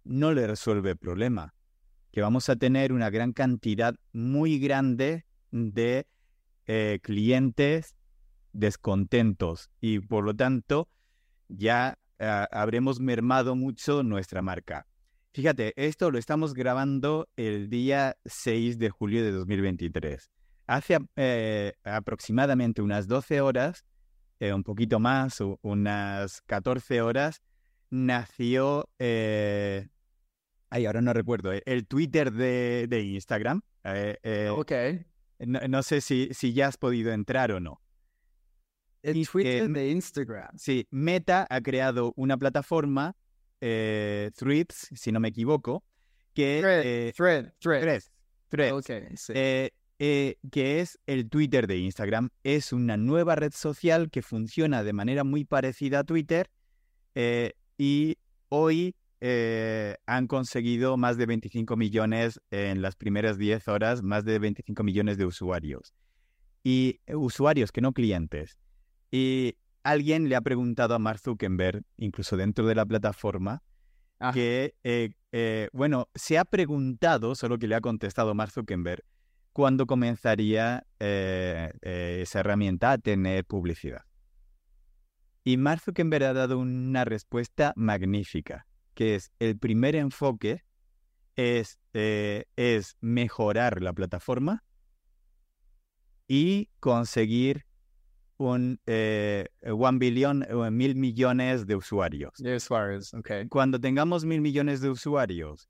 [0.02, 1.54] no le resuelve el problema?
[2.10, 6.08] Que vamos a tener una gran cantidad muy grande de
[6.66, 7.94] eh, clientes
[8.52, 10.88] descontentos y por lo tanto
[11.46, 14.88] ya ah, habremos mermado mucho nuestra marca.
[15.32, 20.28] Fíjate, esto lo estamos grabando el día 6 de julio de 2023.
[20.66, 23.84] Hace eh, aproximadamente unas 12 horas,
[24.40, 27.42] eh, un poquito más, unas 14 horas,
[27.90, 29.88] nació, eh,
[30.70, 33.60] ay, ahora no recuerdo, el Twitter de, de Instagram.
[34.52, 34.72] Ok.
[35.40, 37.80] no, no sé si, si ya has podido entrar o no.
[39.02, 40.56] El Twitter de Instagram.
[40.56, 43.14] Sí, Meta ha creado una plataforma,
[43.60, 45.84] Threads, si no me equivoco,
[46.32, 46.60] que,
[47.14, 48.02] Thread, thread,
[48.48, 48.72] thread.
[48.72, 49.32] Ok, sí.
[49.36, 52.30] eh, eh, que es el Twitter de Instagram.
[52.42, 56.50] Es una nueva red social que funciona de manera muy parecida a Twitter
[57.14, 58.16] eh, y
[58.48, 64.38] hoy eh, han conseguido más de 25 millones en las primeras 10 horas, más de
[64.38, 65.94] 25 millones de usuarios.
[66.62, 68.58] Y usuarios que no clientes.
[69.10, 73.62] Y alguien le ha preguntado a Mark Zuckerberg, incluso dentro de la plataforma,
[74.20, 74.32] Ah.
[74.32, 79.02] que, eh, eh, bueno, se ha preguntado, solo que le ha contestado Mark Zuckerberg,
[79.54, 84.02] cuándo comenzaría eh, eh, esa herramienta a tener publicidad.
[85.44, 90.64] Y Mark Zuckerberg ha dado una respuesta magnífica, que es el primer enfoque
[91.36, 94.64] es, eh, es mejorar la plataforma
[96.26, 97.64] y conseguir
[98.36, 102.32] un eh, one billion, o mil millones de usuarios.
[102.38, 103.30] De usuarios, ok.
[103.48, 105.68] Cuando tengamos mil millones de usuarios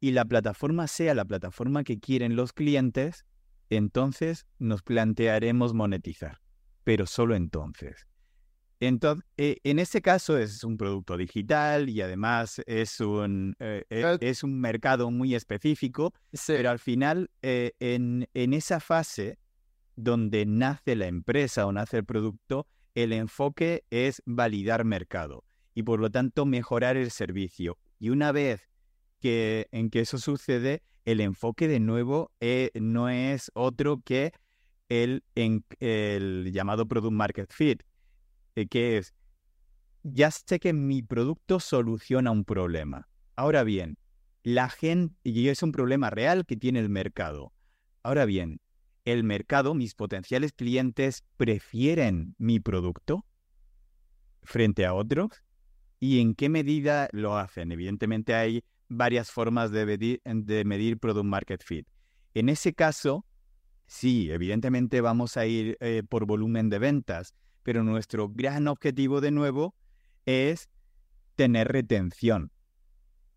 [0.00, 3.26] y la plataforma sea la plataforma que quieren los clientes,
[3.68, 6.40] entonces nos plantearemos monetizar,
[6.84, 8.06] pero solo entonces.
[8.82, 14.42] Entonces, en este caso es un producto digital y además es un, eh, eh, es
[14.42, 16.54] un mercado muy específico, Sí.
[16.56, 19.38] pero al final, eh, en, en esa fase
[19.96, 26.00] donde nace la empresa o nace el producto, el enfoque es validar mercado y por
[26.00, 27.76] lo tanto mejorar el servicio.
[27.98, 28.69] Y una vez
[29.20, 34.32] que en que eso sucede, el enfoque de nuevo eh, no es otro que
[34.88, 37.82] el, el llamado Product Market Fit,
[38.56, 39.14] eh, que es,
[40.02, 43.08] ya sé que mi producto soluciona un problema.
[43.36, 43.96] Ahora bien,
[44.42, 47.52] la gente, y es un problema real que tiene el mercado.
[48.02, 48.60] Ahora bien,
[49.04, 53.24] el mercado, mis potenciales clientes prefieren mi producto
[54.42, 55.44] frente a otros
[55.98, 57.72] y en qué medida lo hacen.
[57.72, 59.86] Evidentemente hay varias formas de
[60.64, 61.86] medir, Product Market Fit.
[62.34, 63.24] En ese caso,
[63.86, 69.30] sí, evidentemente vamos a ir eh, por volumen de ventas, pero nuestro gran objetivo de
[69.30, 69.74] nuevo
[70.26, 70.68] es
[71.36, 72.50] tener retención.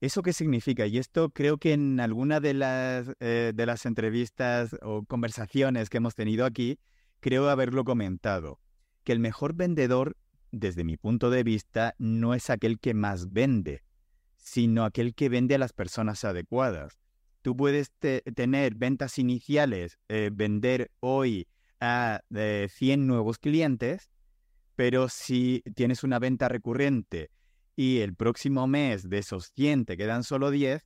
[0.01, 0.85] ¿Eso qué significa?
[0.85, 5.97] Y esto creo que en alguna de las, eh, de las entrevistas o conversaciones que
[5.97, 6.79] hemos tenido aquí,
[7.21, 8.59] creo haberlo comentado,
[9.03, 10.17] que el mejor vendedor,
[10.51, 13.83] desde mi punto de vista, no es aquel que más vende,
[14.43, 16.99] sino aquel que vende a las personas adecuadas.
[17.41, 21.47] Tú puedes tener ventas iniciales, eh, vender hoy
[21.79, 24.11] a 100 eh, nuevos clientes,
[24.75, 27.31] pero si tienes una venta recurrente
[27.75, 30.85] y el próximo mes de esos 100 te quedan solo 10,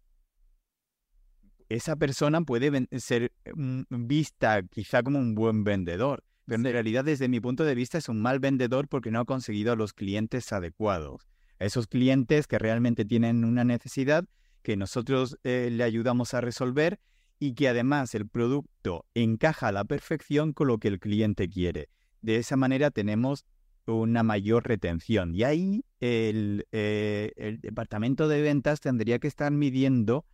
[1.69, 7.27] esa persona puede ser mm, vista quizá como un buen vendedor, pero en realidad desde
[7.27, 11.27] mi punto de vista es un mal vendedor porque no ha conseguido los clientes adecuados.
[11.59, 14.25] A esos clientes que realmente tienen una necesidad
[14.61, 16.99] que nosotros eh, le ayudamos a resolver
[17.39, 21.89] y que además el producto encaja a la perfección con lo que el cliente quiere.
[22.21, 23.45] De esa manera tenemos
[23.85, 25.33] una mayor retención.
[25.33, 30.25] Y ahí el, eh, el, departamento de ventas tendría que estar midiendo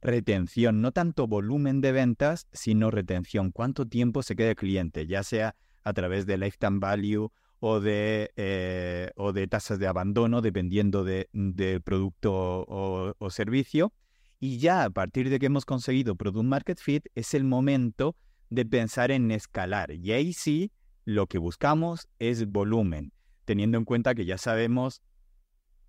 [0.00, 3.50] retención, no tanto volumen de ventas, sino retención.
[3.50, 5.06] ¿Cuánto tiempo se queda el cliente?
[5.06, 10.40] Ya sea a través de lifetime value o de, eh, o de tasas de abandono,
[10.40, 13.92] dependiendo del de producto o, o servicio.
[14.40, 18.16] Y ya a partir de que hemos conseguido Product Market Fit, es el momento
[18.48, 19.92] de pensar en escalar.
[19.92, 20.72] Y ahí sí
[21.04, 23.12] lo que buscamos es volumen,
[23.44, 25.02] teniendo en cuenta que ya sabemos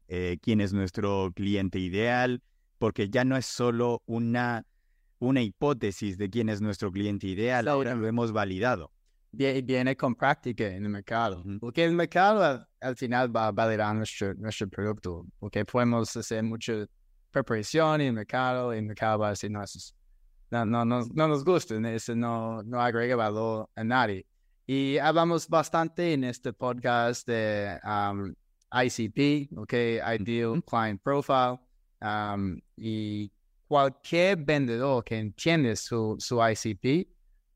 [0.08, 2.42] eh, quién es nuestro cliente ideal,
[2.80, 4.66] porque ya no es solo una,
[5.20, 8.92] una hipótesis de quién es nuestro cliente ideal, ahora lo hemos validado.
[9.34, 14.34] Viene con práctica en el mercado, porque el mercado al, final va a validar nuestro,
[14.34, 16.86] nuestro producto, porque podemos hacer mucha
[17.32, 19.64] preparación en el mercado y el mercado va a decir, no,
[20.52, 24.26] no, no, no, no nos gusta, eso no, no agrega valor a nadie.
[24.68, 28.34] Y hablamos bastante en este podcast de um,
[28.72, 29.74] ICP, ¿ok?
[30.20, 31.60] Ideal Client Profile.
[32.02, 33.32] Um, y
[33.68, 37.08] cualquier vendedor que entiende su, su ICP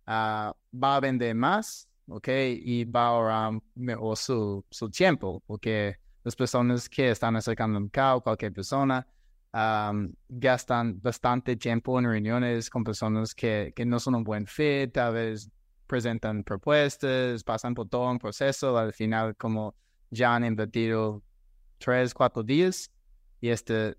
[0.08, 2.28] uh, va a vender más, ¿ok?
[2.28, 7.84] Y va a ahorrar mejor su, su tiempo, porque las personas que están acercando al
[7.84, 9.08] mercado, cualquier persona,
[9.54, 14.92] um, gastan bastante tiempo en reuniones con personas que, que no son un buen fit,
[14.94, 15.50] tal vez
[15.88, 19.76] presentan propuestas, pasan por todo un proceso, al final como
[20.10, 21.22] ya han invertido
[21.78, 22.92] tres, cuatro días
[23.40, 23.96] y este,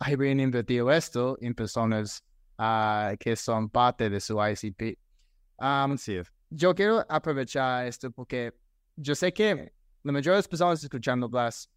[0.00, 2.24] habrían invertido esto en personas
[2.58, 4.98] uh, que son parte de su ICP.
[5.58, 6.20] Um, sí.
[6.50, 8.54] Yo quiero aprovechar esto porque
[8.96, 11.70] yo sé que la mayoría de las personas escuchando Blas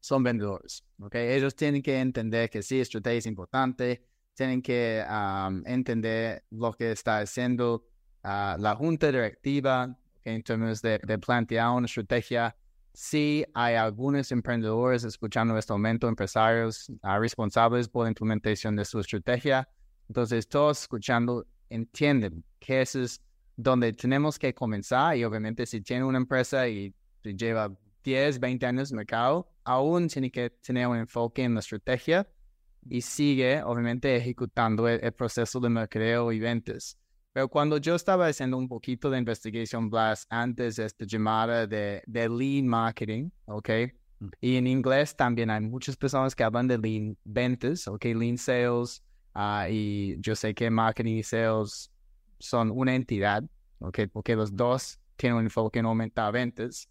[0.00, 1.14] son vendedores, ¿ok?
[1.14, 6.92] Ellos tienen que entender que sí, estrategia es importante, tienen que um, entender lo que
[6.92, 7.86] está haciendo
[8.22, 12.56] la junta directiva en términos de, plantear una estrategia.
[12.94, 18.84] Sí hay algunos emprendedores escuchando en este momento, empresarios ah, responsables por la implementación de
[18.84, 19.68] su estrategia.
[20.08, 23.20] Entonces, todos escuchando entienden que eso es
[23.56, 28.90] donde tenemos que comenzar y obviamente si tiene una empresa y lleva 10, 20 años
[28.90, 32.28] en el mercado, aún tiene que tener un enfoque en la estrategia
[32.88, 36.98] y sigue obviamente ejecutando el, el proceso de mercadeo y ventas.
[37.32, 42.02] Pero cuando yo estaba haciendo un poquito de investigación, Blas, antes de esta llamada de,
[42.06, 43.70] de lean marketing, ¿ok?
[44.18, 44.28] Mm.
[44.40, 48.04] Y en inglés también hay muchas personas que hablan de lean ventas, ¿ok?
[48.04, 49.02] Lean sales.
[49.34, 51.90] Uh, y yo sé que marketing y sales
[52.38, 53.42] son una entidad,
[53.78, 54.00] ¿ok?
[54.12, 56.88] Porque los dos tienen un enfoque en aumentar ventas.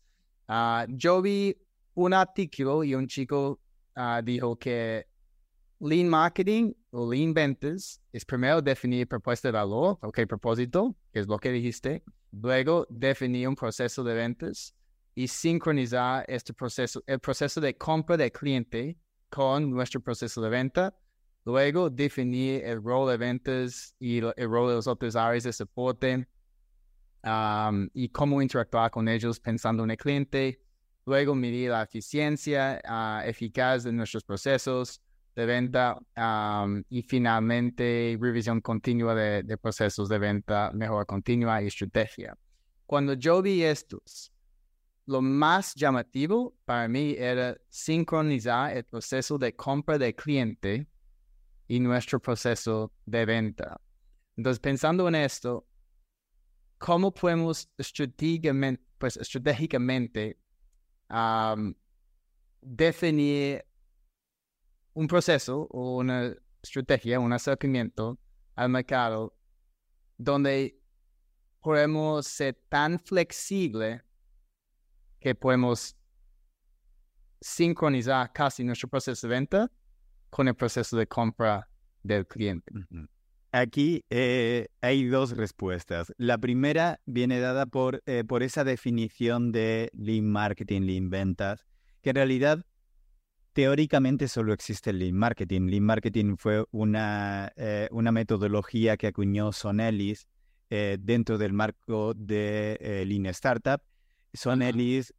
[0.48, 1.56] Uh, yo vi
[1.94, 3.60] un artículo y un chico
[3.96, 5.06] uh, dijo que
[5.80, 11.28] Lean Marketing o Lean Ventas es primero definir propuesta de valor, ok, propósito, que es
[11.28, 12.04] lo que dijiste.
[12.32, 14.76] Luego definir un proceso de ventas
[15.16, 18.98] y sincronizar este proceso, el proceso de compra del cliente
[19.30, 20.96] con nuestro proceso de venta.
[21.44, 26.28] Luego definir el rol de ventas y el rol de las otras áreas de soporte
[27.24, 30.62] um, y cómo interactuar con ellos pensando en el cliente.
[31.06, 35.02] Luego medir la eficiencia uh, eficaz de nuestros procesos
[35.36, 41.68] de venta am, y finalmente revisión continua de, de procesos de venta, mejora continua y
[41.68, 42.38] estrategia.
[42.86, 44.32] Cuando yo vi estos,
[45.08, 50.88] lo más llamativo para mí era sincronizar el proceso de compra del cliente
[51.72, 53.80] y nuestro proceso de venta.
[54.36, 55.66] Entonces, pensando en esto,
[56.78, 60.38] ¿cómo podemos estratégicamente, pues, estratégicamente
[61.08, 61.74] am,
[62.60, 63.64] definir
[64.94, 68.20] un proceso o una estrategia, un acercamiento
[68.56, 69.34] al mercado
[70.18, 70.78] donde
[71.62, 74.04] podemos ser tan flexible
[75.22, 75.96] que podemos
[77.40, 79.72] sincronizar casi nuestro proceso de venta
[80.32, 81.68] con el proceso de compra
[82.02, 82.72] del cliente.
[83.52, 86.12] Aquí eh, hay dos respuestas.
[86.18, 91.66] La primera viene dada por, eh, por esa definición de lean marketing, lean ventas,
[92.02, 92.66] que en realidad
[93.52, 95.68] teóricamente solo existe el lean marketing.
[95.68, 100.28] Lean marketing fue una, eh, una metodología que acuñó Son Ellis
[100.70, 103.82] dentro del marco de Lean Startup.
[104.34, 104.62] Son.
[104.62, 105.14] Ellis,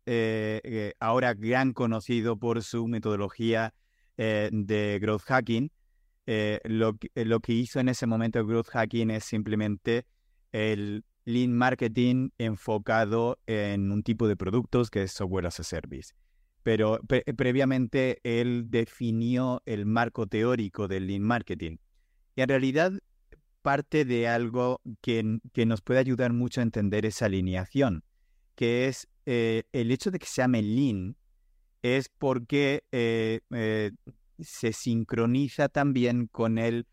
[0.98, 3.74] ahora gran conocido por su metodología
[4.16, 5.70] eh, de growth hacking,
[6.26, 10.06] eh, lo, eh, lo que hizo en ese momento Growth Hacking es simplemente
[10.52, 16.14] el lean marketing enfocado en un tipo de productos que es software as a service.
[16.62, 21.78] Pero pre- previamente él definió el marco teórico del lean marketing.
[22.36, 22.92] Y en realidad
[23.62, 28.04] parte de algo que, que nos puede ayudar mucho a entender esa alineación,
[28.54, 31.16] que es el hecho de que se llame lean
[31.82, 33.90] es porque eh, eh,
[34.38, 36.86] se sincroniza también con el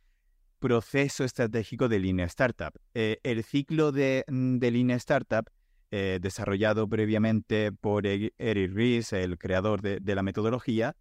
[0.57, 2.73] proceso estratégico de Lean Startup.
[2.93, 5.49] Eh, el ciclo de, mm, de Lean Startup,
[5.91, 10.95] desarrollado previamente por Eric Ries, el creador de, la metodología,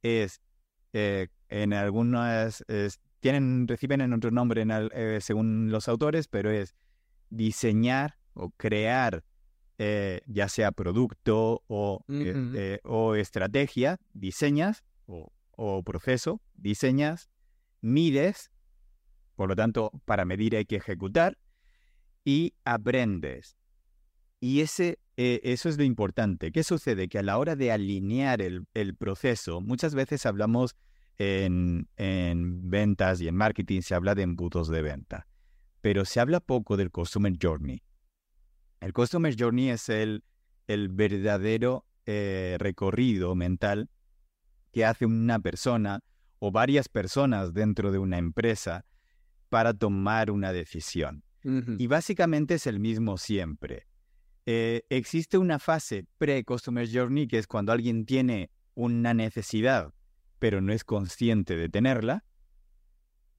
[0.00, 0.40] es
[0.94, 2.64] en algunas
[3.20, 4.64] tienen reciben en otro nombre
[5.20, 6.74] según los autores, pero es
[7.28, 9.24] diseñar o crear
[9.82, 17.30] eh, ya sea producto o, eh, o estrategia, diseñas o, o proceso, diseñas,
[17.80, 18.50] mides,
[19.36, 21.38] por lo tanto, para medir hay que ejecutar
[22.26, 23.56] y aprendes.
[24.38, 26.52] Y ese, eh, eso es lo importante.
[26.52, 27.08] ¿Qué sucede?
[27.08, 30.76] Que a la hora de alinear el, el proceso, muchas veces hablamos
[31.16, 35.26] en, en ventas y en marketing, se habla de embudos de venta,
[35.80, 37.82] pero se habla poco del Customer Journey.
[38.80, 40.24] El Customer Journey es el,
[40.66, 43.90] el verdadero eh, recorrido mental
[44.72, 46.00] que hace una persona
[46.38, 48.84] o varias personas dentro de una empresa
[49.48, 51.24] para tomar una decisión.
[51.42, 53.86] Y básicamente es el mismo siempre.
[54.44, 59.92] Eh, existe una fase pre-Customer Journey que es cuando alguien tiene una necesidad
[60.40, 62.24] pero no es consciente de tenerla.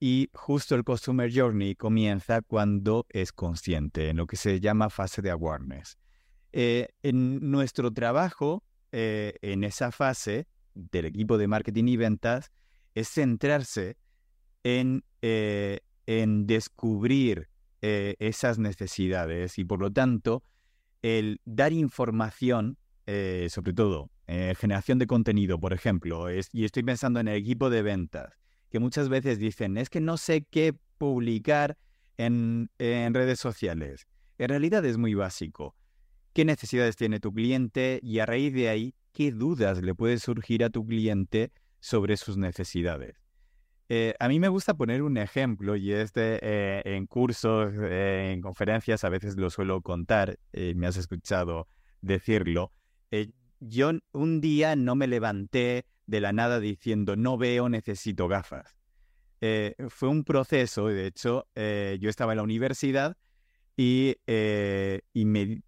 [0.04, 5.22] Y justo el Customer Journey comienza cuando es consciente, en lo que se llama fase
[5.22, 5.96] de awareness.
[6.50, 12.50] Eh, en nuestro trabajo, eh, en esa fase del equipo de marketing y ventas,
[12.96, 13.96] es centrarse
[14.64, 17.48] en, eh, en descubrir
[17.80, 20.42] esas necesidades y por lo tanto
[21.02, 27.36] el dar información, sobre todo generación de contenido, por ejemplo, y estoy pensando en el
[27.36, 28.41] equipo de ventas,
[28.72, 31.76] que muchas veces dicen, es que no sé qué publicar
[32.16, 34.06] en, en redes sociales.
[34.38, 35.76] En realidad es muy básico.
[36.32, 38.00] ¿Qué necesidades tiene tu cliente?
[38.02, 42.38] Y a raíz de ahí, ¿qué dudas le puede surgir a tu cliente sobre sus
[42.38, 43.22] necesidades?
[43.90, 48.30] Eh, a mí me gusta poner un ejemplo y es de, eh, en cursos, eh,
[48.32, 51.68] en conferencias, a veces lo suelo contar, me has escuchado
[52.00, 52.72] decirlo.
[53.60, 58.76] Yo un día no me levanté de la nada diciendo no veo, necesito gafas.
[59.40, 63.16] Eh, fue un proceso, de hecho, eh, yo estaba en la universidad
[63.76, 65.62] y, eh, y me,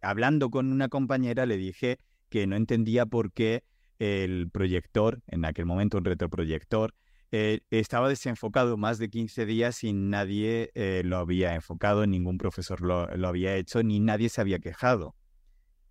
[0.00, 3.64] hablando con una compañera le dije que no entendía por qué
[3.98, 6.94] el proyector, en aquel momento un retroproyector,
[7.32, 10.70] estaba desenfocado más de 15 días y nadie
[11.04, 15.16] lo había enfocado, ningún profesor lo, lo había hecho, ni nadie se había quejado.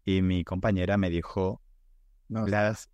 [0.05, 1.61] Y mi compañera me dijo,
[2.29, 2.45] No,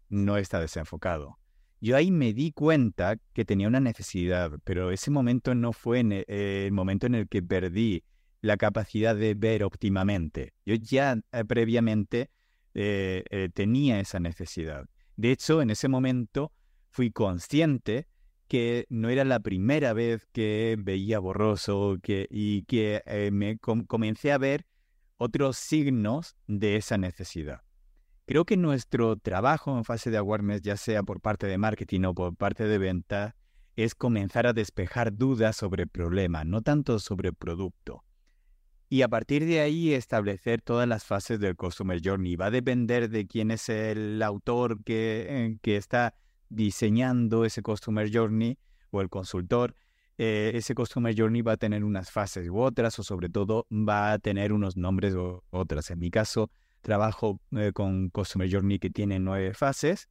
[0.09, 1.38] no está desenfocado.
[1.81, 6.65] Yo ahí me di cuenta que tenía una necesidad, pero ese momento no fue e-
[6.65, 8.03] el momento en el que perdí
[8.41, 10.53] la capacidad de ver óptimamente.
[10.65, 12.29] Yo ya eh, previamente
[12.73, 14.86] eh, eh, tenía esa necesidad.
[15.17, 16.53] De hecho, en ese momento
[16.89, 18.07] fui consciente
[18.47, 24.31] que no era la primera vez que veía borroso que, y que me com- comencé
[24.31, 24.65] a ver
[25.17, 27.64] otros signos de esa necesidad.
[28.26, 32.15] Creo que nuestro trabajo en fase de awareness, ya sea por parte de marketing o
[32.15, 33.36] por parte de venta,
[33.76, 38.03] es comenzar a despejar dudas sobre el problema, no tanto sobre el producto.
[38.89, 42.36] Y a partir de ahí establecer todas las fases del Customer Journey.
[42.36, 46.15] Va a depender de quién es el autor que, eh, que está
[46.49, 48.57] diseñando ese Customer Journey
[48.89, 49.76] o el consultor.
[50.17, 54.13] Eh, ese Customer Journey va a tener unas fases u otras o sobre todo va
[54.13, 55.91] a tener unos nombres u otras.
[55.91, 56.49] En mi caso,
[56.86, 60.07] trabajo eh, con Customer Journey que tiene nueve fases,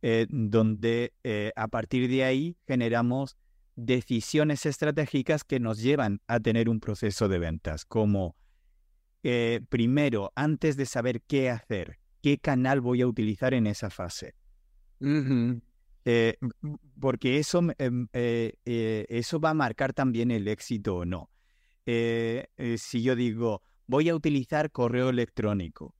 [0.00, 3.36] eh, donde eh, a partir de ahí generamos
[3.76, 8.34] decisiones estratégicas que nos llevan a tener un proceso de ventas, como
[9.68, 14.34] primero, antes de saber qué hacer, qué canal voy a utilizar en esa fase.
[16.98, 21.28] porque eso, em, eso va a marcar también el éxito o no.
[21.84, 25.94] si yo digo, voy a utilizar correo electrónico,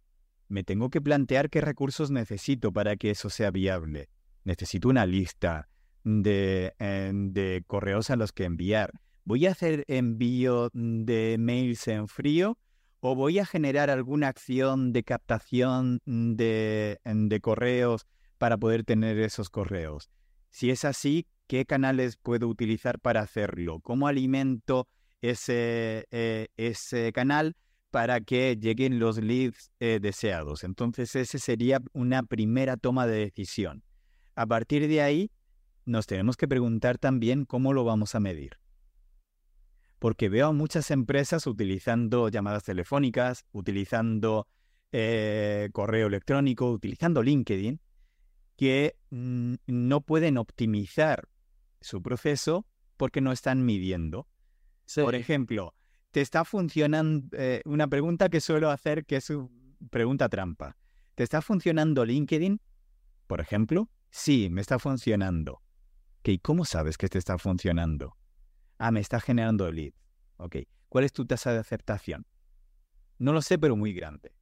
[0.49, 4.09] me tengo que plantear qué recursos necesito para que eso sea viable.
[4.45, 5.69] Necesito una lista
[6.05, 8.93] de, eh, de correos a los que enviar.
[9.25, 12.59] ¿Voy a hacer envío de mails en frío
[13.01, 18.07] o voy a generar alguna acción de captación de, de correos
[18.39, 20.11] para poder tener esos correos?
[20.51, 23.81] Si es así, ¿qué canales puedo utilizar para hacerlo?
[23.81, 24.89] ¿Cómo alimento
[25.21, 27.55] ese, eh, ese canal?
[27.91, 30.65] Para que lleguen los leads eh, deseados.
[30.65, 33.83] Entonces, esa sería una primera toma de decisión.
[34.35, 35.31] A partir de ahí,
[35.85, 38.59] nos tenemos que preguntar también cómo lo vamos a medir.
[39.99, 44.47] Porque veo a muchas empresas utilizando llamadas telefónicas, utilizando
[44.93, 47.81] eh, correo electrónico, utilizando LinkedIn,
[48.57, 51.29] que mm, no pueden optimizar
[51.81, 52.67] su proceso
[52.97, 54.29] porque no están midiendo.
[54.95, 55.75] Por ejemplo,
[56.11, 59.33] te está funcionando, eh, una pregunta que suelo hacer que es
[59.91, 60.77] pregunta trampa.
[61.15, 62.61] ¿Te está funcionando LinkedIn,
[63.27, 63.91] por ejemplo?
[64.11, 65.63] Sí, me está funcionando.
[66.29, 68.15] ¿Y ¿Cómo sabes que te está funcionando?
[68.77, 69.95] Ah, me está generando lead.
[70.37, 70.57] Ok.
[70.91, 72.27] ¿Cuál es tu tasa de aceptación?
[73.19, 74.35] No lo sé, pero muy grande.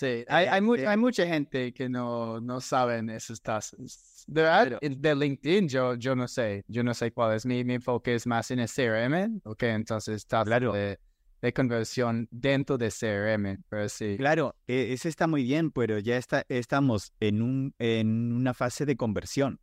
[0.00, 4.24] Sí, hay, hay, hay, mucha gente que no, no saben esas tasas.
[4.26, 7.44] De verdad, de LinkedIn yo, yo no sé, yo no sé cuál es.
[7.44, 10.72] Mi, mi enfoque es más en el CRM, ok, entonces está claro.
[10.72, 10.98] de,
[11.42, 14.16] de, conversión dentro de CRM, pero sí.
[14.16, 18.86] Claro, e, ese está muy bien, pero ya está, estamos en, un, en una fase
[18.86, 19.60] de conversión,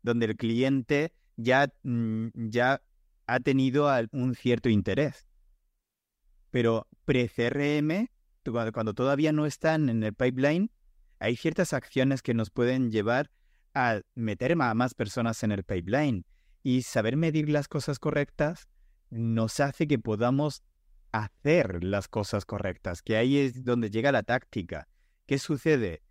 [0.00, 2.80] donde el cliente ya, mm, ya
[3.26, 5.26] ha tenido un cierto interés.
[6.50, 8.08] Pero pre-CRM
[8.44, 10.70] cuando, todavía no están en el pipeline,
[11.18, 13.30] hay ciertas acciones que nos pueden llevar
[13.74, 16.24] a meter a más personas en el pipeline.
[16.62, 18.68] Y saber medir las cosas correctas
[19.10, 20.62] nos hace que podamos
[21.12, 24.88] hacer las cosas correctas, que ahí es donde llega la táctica.
[25.26, 26.02] ¿Qué sucede?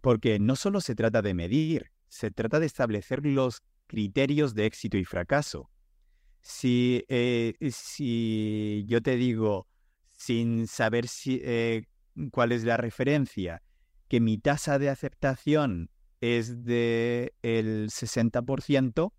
[0.00, 4.96] Porque no solo se trata de medir, se trata de establecer los criterios de éxito
[4.98, 5.70] y fracaso.
[6.40, 9.68] Si, eh, si yo te digo,
[10.20, 11.86] sin saber si, eh,
[12.30, 13.62] cuál es la referencia,
[14.06, 15.88] que mi tasa de aceptación
[16.20, 19.14] es del el 60%,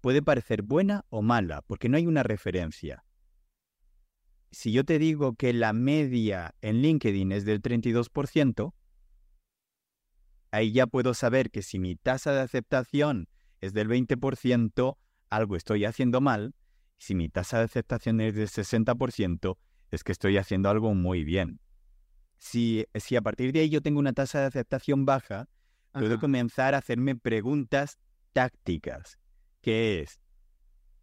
[0.00, 3.04] puede parecer buena o mala, porque no hay una referencia.
[4.50, 8.72] Si yo te digo que la media en LinkedIn es del 32%,
[10.52, 13.28] ahí ya puedo saber que si mi tasa de aceptación
[13.60, 14.96] es del 20%,
[15.28, 16.54] algo estoy haciendo mal.
[16.96, 19.58] Si mi tasa de aceptación es del 60%,
[19.90, 21.60] es que estoy haciendo algo muy bien.
[22.38, 25.48] Si, si a partir de ahí yo tengo una tasa de aceptación baja,
[25.92, 27.98] puedo comenzar a hacerme preguntas
[28.32, 29.18] tácticas,
[29.60, 30.20] que es,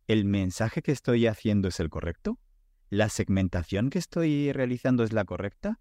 [0.07, 2.39] ¿el mensaje que estoy haciendo es el correcto?
[2.89, 5.79] ¿La segmentación que estoy realizando es la correcta?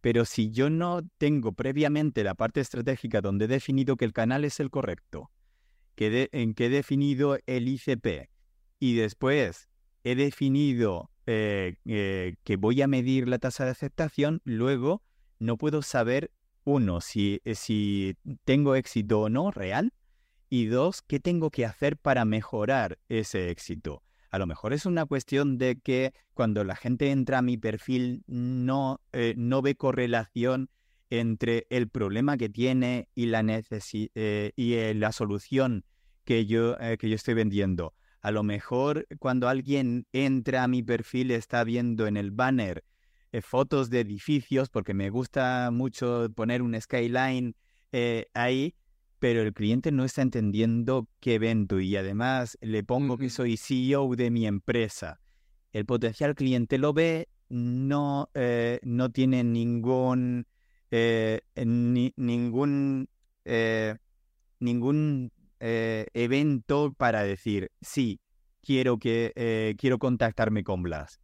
[0.00, 4.44] Pero si yo no tengo previamente la parte estratégica donde he definido que el canal
[4.44, 5.32] es el correcto,
[5.96, 8.30] que en que he definido el ICP
[8.78, 9.68] y después
[10.04, 15.02] he definido eh, eh, que voy a medir la tasa de aceptación, luego
[15.40, 16.30] no puedo saber,
[16.62, 19.92] uno, si, eh, si tengo éxito o no real,
[20.48, 24.04] y dos, qué tengo que hacer para mejorar ese éxito.
[24.30, 28.22] A lo mejor es una cuestión de que cuando la gente entra a mi perfil
[28.28, 29.00] no,
[29.36, 30.70] no ve correlación
[31.10, 33.42] entre el problema que tiene y la,
[34.56, 35.84] y la solución
[36.24, 37.94] que yo, que yo estoy vendiendo.
[38.20, 42.84] A lo mejor cuando alguien entra a mi perfil está viendo en el banner
[43.32, 47.54] eh, fotos de edificios, porque me gusta mucho poner un skyline
[47.92, 48.74] eh, ahí,
[49.18, 54.14] pero el cliente no está entendiendo qué evento y además le pongo que soy CEO
[54.16, 55.20] de mi empresa.
[55.72, 60.46] El potencial cliente lo ve, no, eh, no tiene ningún,
[60.90, 63.08] ni- ningún,
[64.60, 68.20] ningún eh, evento para decir, sí,
[68.62, 71.20] quiero, que, eh, quiero contactarme con Blas.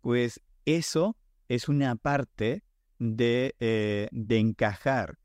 [0.00, 1.16] Pues eso
[1.48, 2.62] es una parte
[2.98, 5.18] de, eh, de encajar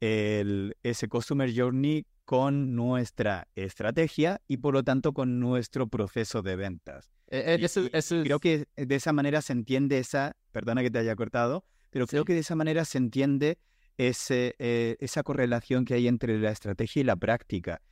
[0.00, 6.56] el- ese Customer Journey con nuestra estrategia y por lo tanto con nuestro proceso de
[6.56, 7.10] ventas.
[7.28, 10.90] Eh, eh, eso, eso es- Creo que de esa manera se entiende esa, perdona que
[10.90, 12.26] te haya cortado, pero creo Sí.
[12.28, 13.58] que de esa manera se entiende
[14.02, 17.82] eh, esa correlación que hay entre la estrategia y la práctica.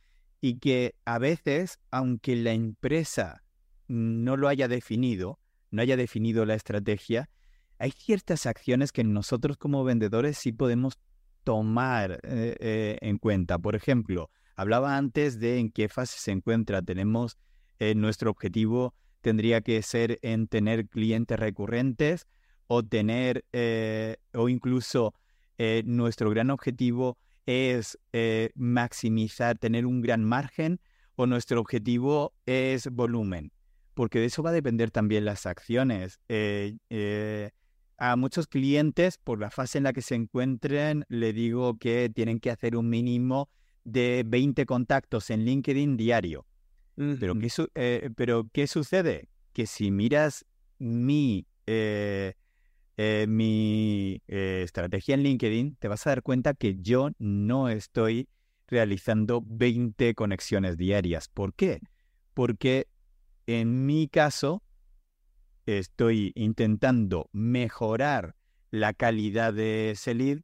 [0.41, 3.43] Y que a veces, aunque la empresa
[3.87, 5.39] no lo haya definido,
[5.69, 7.29] no haya definido la estrategia,
[7.77, 10.97] hay ciertas acciones que nosotros como vendedores sí podemos
[11.43, 13.59] tomar eh, eh, en cuenta.
[13.59, 16.81] Por ejemplo, hablaba antes de en qué fase se encuentra.
[16.81, 17.37] Tenemos
[17.95, 22.27] nuestro objetivo tendría que ser en tener clientes recurrentes
[22.67, 23.45] o tener
[24.33, 25.13] o incluso
[25.59, 30.79] eh, nuestro gran objetivo es eh, maximizar, tener un gran margen
[31.15, 33.51] o nuestro objetivo es volumen,
[33.93, 36.19] porque de eso va a depender también las acciones.
[36.29, 37.51] Eh,
[37.97, 42.39] a muchos clientes, por la fase en la que se encuentren, le digo que tienen
[42.39, 43.49] que hacer un mínimo
[43.83, 46.45] de 20 contactos en LinkedIn diario.
[46.95, 47.37] Pero.
[47.37, 47.69] ¿qué, su-
[48.15, 49.27] pero ¿qué sucede?
[49.51, 50.45] Que si miras
[50.77, 52.35] mi, eh,
[53.01, 58.27] eh, mi eh, estrategia en LinkedIn, te vas a dar cuenta que yo no estoy
[58.67, 61.29] realizando 20 conexiones diarias.
[61.29, 61.79] ¿Por qué?
[62.33, 62.89] Porque
[63.47, 64.63] en mi caso
[65.65, 68.35] estoy intentando mejorar
[68.69, 70.39] la calidad de ese lead,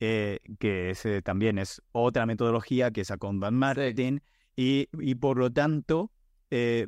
[0.00, 4.18] eh, que ese también es otra metodología que es a Combat Marketing,
[4.56, 6.10] y, y por lo tanto,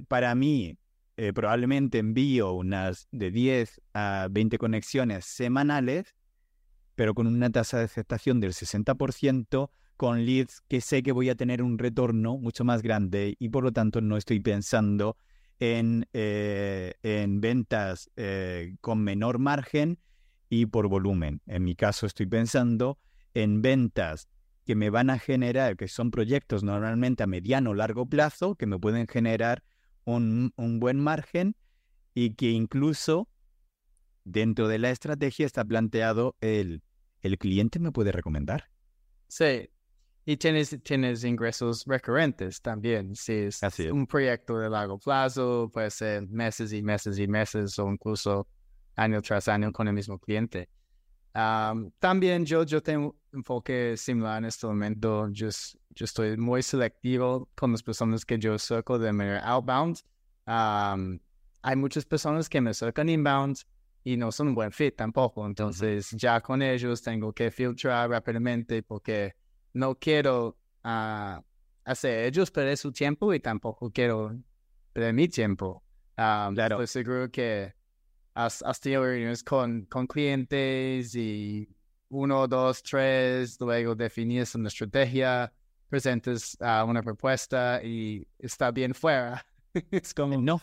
[0.08, 0.76] para mí,
[1.16, 6.14] eh, probablemente envío unas de 10 a 20 conexiones semanales,
[6.94, 11.36] pero con una tasa de aceptación del 60%, con leads que sé que voy a
[11.36, 15.16] tener un retorno mucho más grande y por lo tanto no estoy pensando
[15.60, 19.98] en, eh, en ventas eh, con menor margen
[20.48, 21.40] y por volumen.
[21.46, 22.98] En mi caso estoy pensando
[23.34, 24.28] en ventas
[24.64, 28.66] que me van a generar, que son proyectos normalmente a mediano o largo plazo, que
[28.66, 29.62] me pueden generar
[30.04, 31.56] un, un buen margen
[32.14, 33.28] y que incluso
[34.24, 36.82] dentro de la estrategia está planteado el,
[37.20, 38.70] el cliente me puede recomendar.
[39.28, 39.68] Sí.
[40.26, 43.14] Y tienes, tienes ingresos recurrentes también.
[43.14, 43.92] Si es Así es.
[43.92, 48.48] un proyecto de largo plazo, puede ser meses y meses y meses o incluso
[48.96, 50.70] año tras año con el mismo cliente.
[51.34, 55.28] Am, también yo, yo tengo un enfoque similar en este momento.
[55.30, 55.48] Yo,
[55.90, 59.98] yo estoy muy selectivo con las personas que yo acerco de manera outbound.
[60.46, 61.18] Am,
[61.62, 63.58] hay muchas personas que me acercan inbound
[64.04, 65.44] y no son un buen fit tampoco.
[65.44, 69.34] Entonces, ya con ellos tengo que filtrar rápidamente porque
[69.72, 71.42] no quiero ah,
[71.84, 74.38] hacer ellos perder su tiempo y tampoco quiero
[74.92, 75.82] perder mi tiempo.
[76.16, 76.80] Ah, Claro.
[76.80, 77.74] Estoy seguro que
[78.34, 81.68] has, has tenido reuniones con, con clientes y
[82.08, 85.52] uno, dos, tres, luego defines una estrategia,
[85.88, 89.44] presentas ah, una propuesta y está bien fuera.
[89.90, 90.60] es como, No,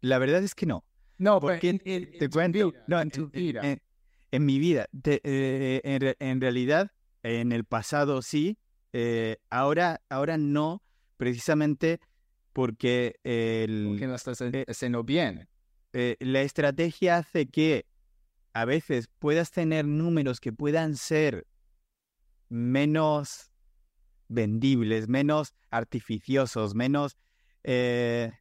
[0.00, 0.84] la verdad es que no.
[1.18, 3.60] no, pero porque en- en- en Te tu cuento, vida, no, en tu en- vida.
[3.64, 3.82] en-
[4.30, 6.90] en mi vida, te- eh, en, re- en realidad,
[7.22, 8.58] en el pasado sí,
[8.94, 10.82] eh, ahora, ahora no,
[11.18, 12.00] precisamente
[12.52, 15.48] porque el, porque no estás eh, haciendo bien.
[15.92, 17.86] Eh, la estrategia hace que
[18.52, 21.46] a veces puedas tener números que puedan ser
[22.48, 23.50] menos
[24.28, 27.16] vendibles, menos artificiosos, menos...
[27.64, 28.32] eh,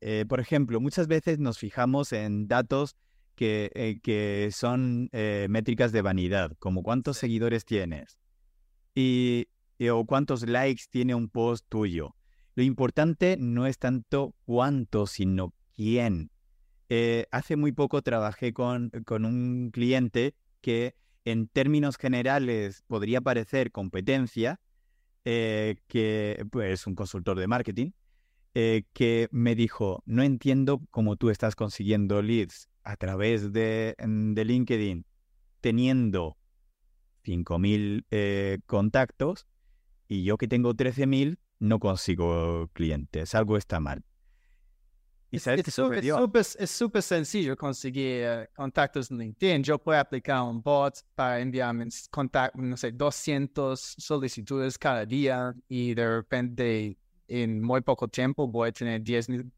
[0.00, 2.96] eh, por ejemplo, muchas veces nos fijamos en datos
[3.34, 8.18] que, eh, que son métricas de vanidad, como cuántos seguidores tienes
[8.94, 9.48] y,
[9.78, 12.14] y- o cuántos likes tiene un post tuyo.
[12.54, 16.30] Lo importante no es tanto cuánto, sino quién.
[16.88, 23.72] Eh, hace muy poco trabajé con, con un cliente que en términos generales podría parecer
[23.72, 24.60] competencia,
[25.24, 27.90] eh, que pues, es un consultor de marketing,
[28.54, 34.34] eh, que me dijo, no entiendo cómo tú estás consiguiendo leads a través de, mm,
[34.34, 35.04] de LinkedIn
[35.60, 36.36] teniendo
[37.24, 39.46] 5.000 eh, contactos
[40.08, 44.04] y yo que tengo 13.000 no consigo clientes, algo está mal.
[45.30, 49.18] ¿Y Es- sabes es qué su- es súper es súper sencillo conseguir eh, contactos en
[49.18, 49.62] LinkedIn.
[49.64, 55.94] Yo puedo aplicar un bot para enviarme contactos, no sé, 200 solicitudes cada día y
[55.94, 56.96] de repente
[57.28, 59.50] en muy poco tiempo voy a tener 10 mil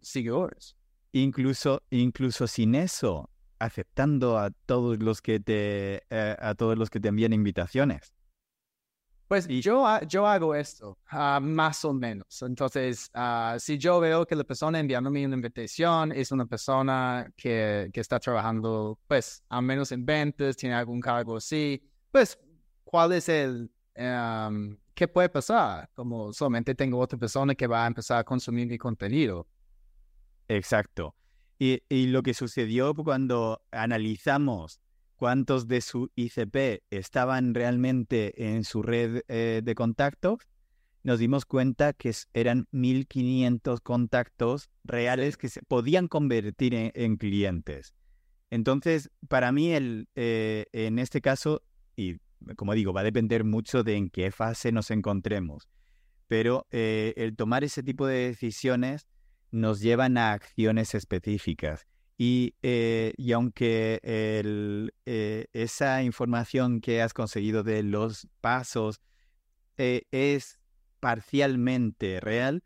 [0.00, 0.76] seguidores.
[1.12, 7.00] Incluso, incluso sin eso, aceptando a todos los que te eh, a todos los que
[7.00, 8.12] te envían invitaciones.
[9.28, 12.40] Pues yo, yo hago esto, ah, más o menos.
[12.40, 17.90] Entonces, ah, si yo veo que la persona enviándome una invitación es una persona que,
[17.92, 22.38] que está trabajando, pues, al menos en ventas, tiene algún cargo así, pues,
[22.84, 25.90] ¿cuál es el, em, qué puede pasar?
[25.92, 29.46] Como solamente tengo otra persona que va a empezar a consumir mi contenido.
[30.48, 31.14] Exacto.
[31.58, 34.80] Y, y lo que sucedió cuando analizamos
[35.18, 40.38] cuántos de su ICP estaban realmente en su red eh, de contactos,
[41.02, 47.94] nos dimos cuenta que eran 1.500 contactos reales que se podían convertir en, clientes.
[48.50, 51.62] Entonces, para mí, el, eh, en este caso,
[51.96, 52.18] y
[52.54, 55.68] como digo, va a depender mucho de en qué fase nos encontremos,
[56.28, 59.08] pero eh, el tomar ese tipo de decisiones
[59.50, 61.88] nos llevan a acciones específicas.
[62.20, 69.00] Eh, y, aunque eh, esa información que has conseguido de los pasos
[69.76, 70.58] eh, es
[70.98, 72.64] parcialmente real,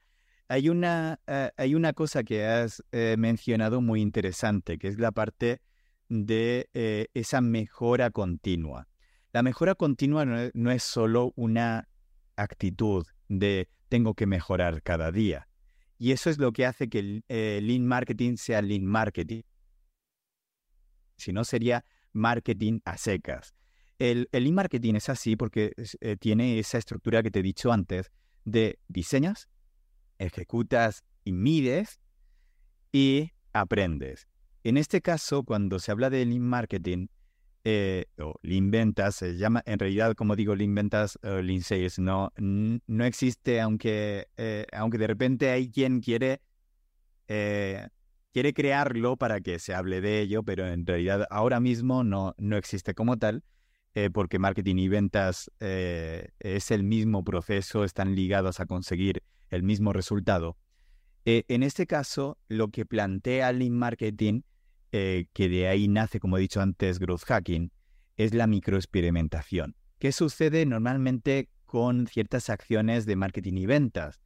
[0.49, 1.21] hay una,
[1.57, 5.63] hay una cosa que has mencionado muy interesante, que es la parte
[6.09, 6.69] de
[7.15, 8.87] esa mejora continua.
[9.33, 11.89] La mejora continua no es solo una
[12.37, 15.49] actitud de tengo que mejorar cada día,
[16.03, 19.43] y eso es lo que hace que el eh, lean marketing sea lean marketing.
[21.17, 23.55] Si no, sería marketing a secas.
[24.01, 28.11] El, lean marketing es así porque eh, tiene esa estructura que te he dicho antes
[28.45, 29.49] de diseñas,
[30.19, 32.01] ejecutas y mides
[32.91, 34.27] y aprendes.
[34.65, 37.07] En este caso, cuando se habla de lean marketing,
[37.65, 41.99] eh, o Lean Ventas, se llama, en realidad, como digo, Lean Ventas o Lean Sales,
[41.99, 46.41] no, no existe, aunque, eh, aunque de repente hay quien quiere,
[47.29, 47.87] eh,
[48.33, 52.57] quiere crearlo para que se hable de ello, pero en realidad ahora mismo no, no
[52.57, 53.45] existe como tal,
[54.15, 60.57] porque marketing y ventas es el mismo proceso, están ligados a conseguir el mismo resultado.
[61.27, 64.41] en este caso, lo que plantea Lean Marketing
[64.93, 67.73] eh, que de ahí nace, como he dicho antes, growth hacking,
[68.17, 69.75] es la microexperimentación.
[69.99, 74.21] ¿Qué sucede normalmente con ciertas acciones de marketing y ventas?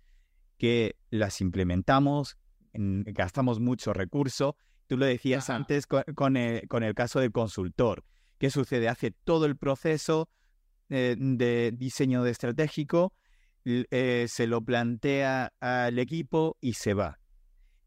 [0.59, 2.37] Que las implementamos,
[2.73, 4.57] gastamos mucho recurso.
[4.89, 8.05] Tú lo decías antes con, el, caso del consultor.
[8.39, 8.89] ¿Qué sucede?
[8.89, 10.29] Hace todo el proceso
[10.89, 13.13] eh, de diseño de estratégico,
[13.65, 17.19] eh, se lo plantea al equipo y se va.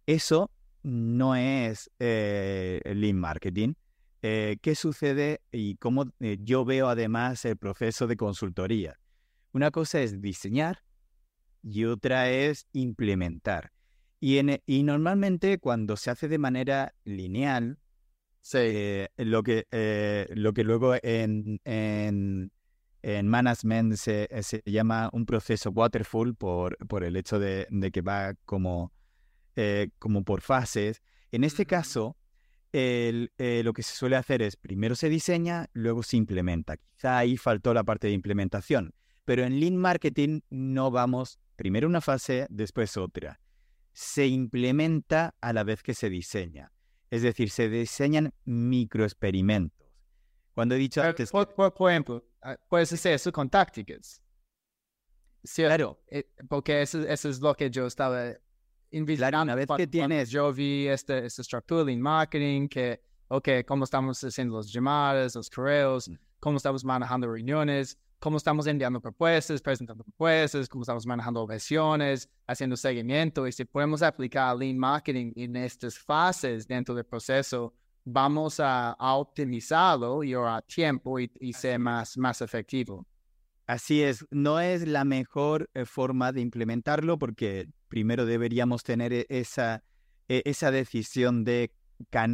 [0.06, 0.52] Eso
[0.84, 3.74] no es eh, lean marketing.
[4.22, 9.00] Eh, ¿Qué sucede y cómo eh, yo veo además el proceso de consultoría?
[9.54, 10.84] Una cosa es diseñar
[11.64, 13.72] y otra es implementar.
[14.20, 17.80] Y, en, y normalmente cuando se hace de manera lineal,
[19.18, 22.52] lo, que, lo que luego en, en,
[23.02, 28.02] en management se, se, llama un proceso waterfall por, por el hecho de, de que
[28.02, 28.92] va como
[29.62, 31.04] eh, como por fases.
[31.34, 32.16] En este caso,
[32.72, 33.28] eh,
[33.66, 36.78] lo que se suele hacer es primero se diseña, luego se implementa.
[36.78, 38.94] Quizá ahí faltó la parte de implementación,
[39.26, 43.42] pero en Lean Marketing no vamos primero una fase, después otra.
[43.92, 46.72] Se implementa a la vez que se diseña.
[47.10, 49.90] Es decir, se diseñan microexperimentos.
[50.54, 51.32] Cuando he dicho antes...
[51.32, 51.50] Por,
[51.92, 54.24] ejemplo, ah, puedes hacer eso con tácticas.
[55.54, 56.02] Claro.
[56.08, 58.36] Eh, porque eso, eso es lo que yo estaba
[59.18, 60.30] Claro, una vez que tienes...
[60.30, 65.50] Yo vi este, esta estructura en marketing que, ok, cómo estamos haciendo los llamadas, los
[65.50, 66.14] correos, mm.
[66.40, 72.76] cómo estamos manejando reuniones, cómo estamos enviando propuestas, presentando propuestas, cómo estamos manejando objeciones, haciendo
[72.76, 73.48] seguimiento.
[73.48, 77.74] Y si podemos aplicar Lean Marketing en estas fases dentro del proceso,
[78.04, 83.06] vamos a, optimizarlo y ahorrar tiempo y, y ser más, más efectivo.
[83.70, 89.28] Así es, no es la mejor eh, forma de implementarlo porque primero deberíamos tener e,
[89.30, 89.84] esa,
[90.28, 91.72] e, esa decisión de,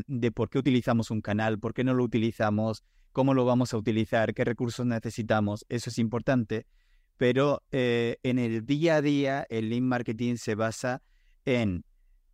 [0.08, 3.78] de por qué utilizamos un canal, por qué no lo utilizamos, cómo lo vamos a
[3.78, 6.68] utilizar, qué recursos necesitamos, eso es importante,
[7.18, 11.02] pero eh, en el día a día el lean marketing se basa
[11.44, 11.84] en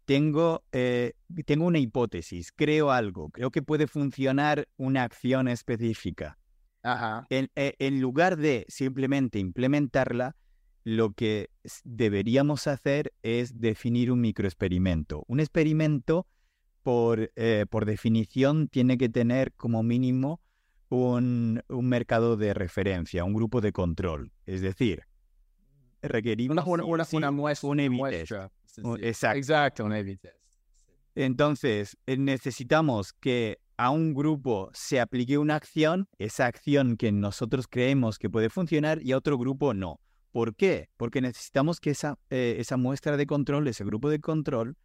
[0.05, 1.13] tengo, eh,
[1.47, 6.37] tengo una hipótesis, creo algo, creo que puede funcionar una acción específica
[6.83, 10.35] eh, en, lugar de simplemente implementarla,
[10.83, 11.49] lo que
[11.83, 15.23] deberíamos hacer es definir un microexperimento.
[15.27, 16.27] Un experimento,
[16.81, 20.41] por, eh, por definición, tiene que tener como mínimo
[20.89, 24.31] un, mercado de referencia, un grupo de control.
[24.45, 25.03] Es decir,
[26.01, 27.69] requerimos una, una, muestra.
[27.69, 27.79] Un
[29.03, 29.37] Exacto.
[29.37, 29.89] Exacto,
[31.15, 37.65] Entonces, eh, necesitamos que a un grupo se aplique una acción, esa acción que nosotros
[37.67, 39.99] creemos que puede funcionar y a otro grupo no.
[40.31, 40.89] ¿Por qué?
[40.97, 44.77] Porque necesitamos que esa, eh, esa muestra de control, ese grupo de control,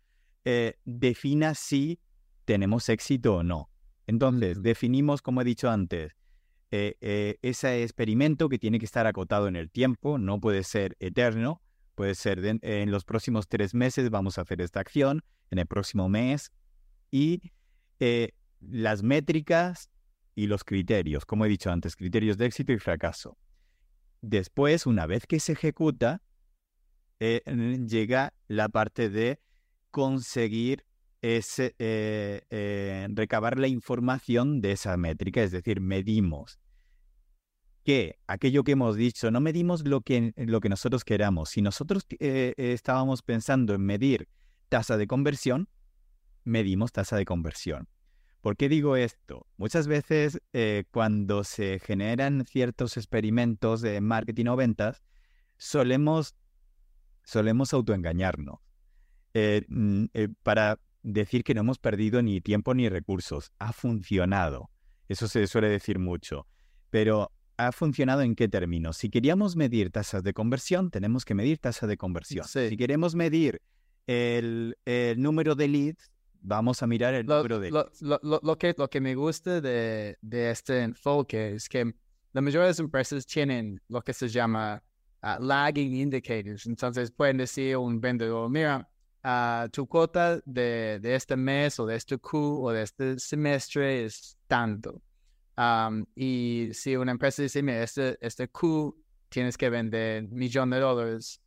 [0.46, 2.00] eh, defina si
[2.46, 3.68] tenemos éxito o no.
[4.06, 6.16] Entonces, definimos, como he dicho antes,
[6.70, 11.60] eh, ese experimento que tiene que estar acotado en el tiempo, no puede ser eterno,
[11.96, 16.08] puede ser en los próximos tres meses vamos a hacer esta acción, en el próximo
[16.08, 16.50] mes,
[17.10, 17.52] y
[18.60, 19.90] las métricas
[20.34, 23.38] y los criterios, como he dicho antes, criterios de éxito y fracaso.
[24.20, 26.22] Después, una vez que se ejecuta,
[27.20, 27.42] eh,
[27.88, 29.40] llega la parte de
[29.90, 30.84] conseguir
[31.22, 36.60] ese, eh, eh, recabar la información de esa métrica, es decir, medimos
[37.82, 41.50] que aquello que hemos dicho, no medimos lo que, lo que nosotros queramos.
[41.50, 44.28] Si nosotros estábamos pensando en medir
[44.68, 45.68] tasa de conversión,
[46.42, 47.88] medimos tasa de conversión.
[48.46, 49.48] ¿Por qué digo esto?
[49.56, 55.02] Muchas veces eh, cuando se generan ciertos experimentos de marketing o ventas,
[55.56, 56.36] solemos,
[57.24, 58.60] solemos autoengañarnos
[59.34, 63.50] eh, mm, eh, para decir que no hemos perdido ni tiempo ni recursos.
[63.58, 64.70] Ha funcionado.
[65.08, 66.46] Eso se suele decir mucho.
[66.90, 68.96] Pero ¿ha funcionado en qué términos?
[68.98, 72.46] Si queríamos medir tasas de conversión, tenemos que medir tasa de conversión.
[72.46, 73.60] Si queremos medir
[74.06, 76.12] el, el número de leads,
[76.42, 77.70] Vamos a mirar el número de...
[77.70, 81.94] Lo, lo, que, lo que me gusta de, de, este enfoque es que
[82.32, 84.82] la mayoría de las empresas tienen lo que se llama
[85.22, 86.66] ah, lagging indicators.
[86.66, 88.88] Entonces pueden decir a un vendedor, mira,
[89.24, 94.04] uh, tu cuota de, de, este mes o de este Q o de este semestre
[94.04, 95.02] es tanto.
[96.14, 98.96] y si una empresa dice, mira, este, este Q
[99.28, 101.40] tienes que vender millón de dólares,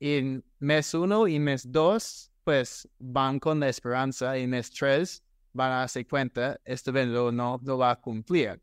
[0.00, 5.22] en mes uno y mes dos pues van con la esperanza y mes tres
[5.52, 8.60] van a darse cuenta, este vendedor no lo va a cumplir.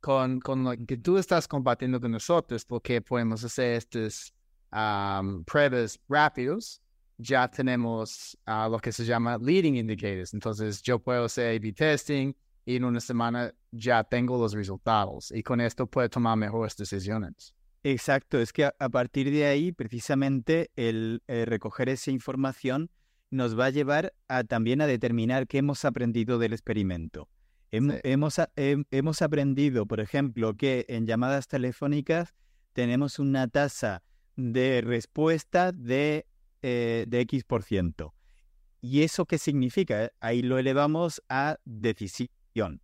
[0.00, 4.34] Con, con lo que tú estás compartiendo con nosotros, porque podemos hacer estos
[5.46, 6.82] pruebas rápidos,
[7.16, 10.34] ya tenemos uh, lo que se llama leading indicators.
[10.34, 12.34] Entonces, yo puedo hacer A-B testing
[12.66, 17.54] y en una semana ya tengo los resultados y con esto puedo tomar mejores decisiones.
[17.82, 22.90] Exacto, es que a, partir de ahí, precisamente, el eh, recoger esa información
[23.30, 27.28] nos va a llevar a, también a determinar qué hemos aprendido del experimento.
[27.70, 32.32] Hemos, hemos aprendido, por ejemplo, que en llamadas telefónicas
[32.72, 34.04] tenemos una tasa
[34.36, 36.26] de respuesta de,
[36.62, 38.14] eh, de X por ciento.
[38.80, 40.12] ¿Y eso qué significa?
[40.20, 42.80] Ahí lo elevamos a decisión.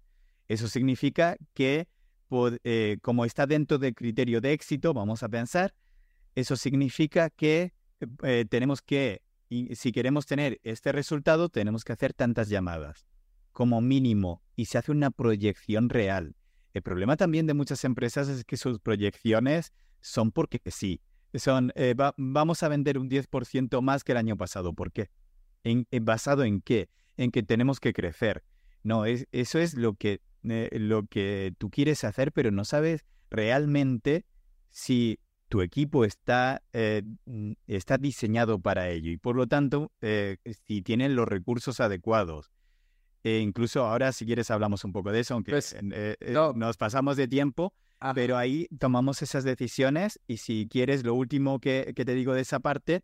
[0.48, 1.86] Eso significa que,
[2.64, 5.74] eh, como está dentro del criterio de éxito, vamos a pensar,
[6.34, 7.72] eso significa que
[8.22, 13.04] eh, tenemos que y si queremos tener este resultado, tenemos que hacer tantas llamadas,
[13.50, 16.36] como mínimo, y se hace una proyección real.
[16.72, 21.02] El problema también de muchas empresas es que sus proyecciones son porque sí.
[21.34, 24.72] Son, eh, vamos a vender un 10% más que el año pasado.
[24.72, 25.10] ¿Por qué?
[25.64, 26.88] En, ¿Basado en qué?
[27.16, 28.44] En que tenemos que crecer.
[28.84, 33.04] No, es, eso es lo que, eh, lo que tú quieres hacer, pero no sabes
[33.30, 34.24] realmente
[34.70, 35.18] si
[35.50, 37.02] tu equipo está, eh,
[37.66, 40.36] está diseñado para ello y por lo tanto, eh,
[40.66, 42.52] si tienen los recursos adecuados.
[43.24, 46.16] E incluso ahora, si quieres, hablamos un poco de eso, aunque pues, eh,
[46.54, 47.74] nos pasamos de tiempo,
[48.14, 52.42] pero ahí tomamos esas decisiones y si quieres, lo último que, que te digo de
[52.42, 53.02] esa parte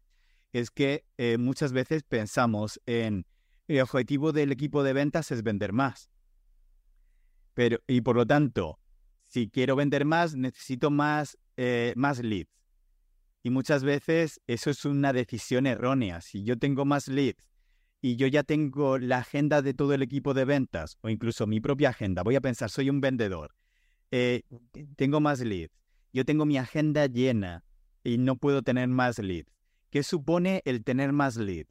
[0.52, 1.04] es que
[1.38, 3.26] muchas veces pensamos en
[3.66, 6.08] el objetivo del equipo de ventas es vender más.
[7.52, 8.78] Pero, y por lo tanto,
[9.26, 12.50] si quiero vender más, necesito más eh, más leads.
[13.42, 16.20] Y muchas veces eso es una decisión errónea.
[16.20, 17.46] Si yo tengo más leads
[18.00, 21.60] y yo ya tengo la agenda de todo el equipo de ventas o incluso mi
[21.60, 23.54] propia agenda, voy a pensar, soy un vendedor,
[24.10, 24.42] eh,
[24.96, 25.72] tengo más leads,
[26.12, 27.64] yo tengo mi agenda llena
[28.02, 29.52] y no puedo tener más leads.
[29.90, 31.70] ¿Qué supone el tener más leads?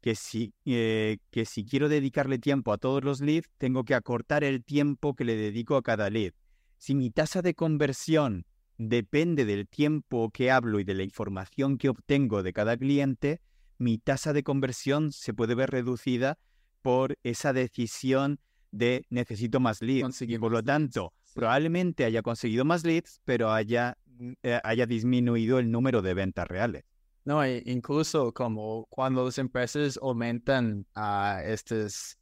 [0.00, 4.44] Que si, eh, que si quiero dedicarle tiempo a todos los leads, tengo que acortar
[4.44, 6.32] el tiempo que le dedico a cada lead.
[6.76, 8.46] Si mi tasa de conversión
[8.78, 13.40] depende del tiempo que hablo y de la información que obtengo de cada cliente,
[13.76, 16.38] mi tasa de conversión se puede ver reducida
[16.80, 20.24] por esa decisión de necesito más leads.
[20.40, 25.70] Por lo tanto, probablemente haya conseguido más leads, pero haya, mm, eh, haya disminuido el
[25.70, 26.84] número de ventas reales.
[27.24, 32.16] No, e incluso como cuando las empresas aumentan a estas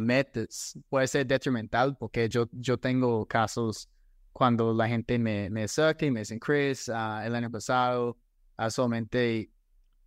[0.00, 3.88] metas, puede ser detrimental porque yo, yo tengo casos
[4.38, 8.16] cuando la gente me, me acerca y me dicen, Chris, ah, el año pasado
[8.56, 9.50] uh, solamente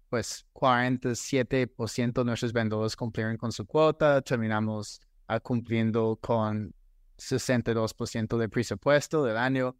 [0.07, 6.73] pues 47% de nuestros vendedores cumplieron con su cuota, terminamos ah, cumpliendo con
[7.17, 9.75] 62% de presupuesto del año.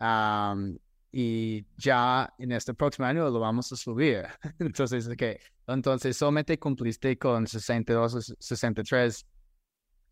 [0.00, 0.76] am,
[1.10, 4.26] y ya en este próximo año lo vamos a subir.
[4.58, 5.22] Entonces, ok,
[5.66, 9.26] entonces solamente cumpliste con 62 o 63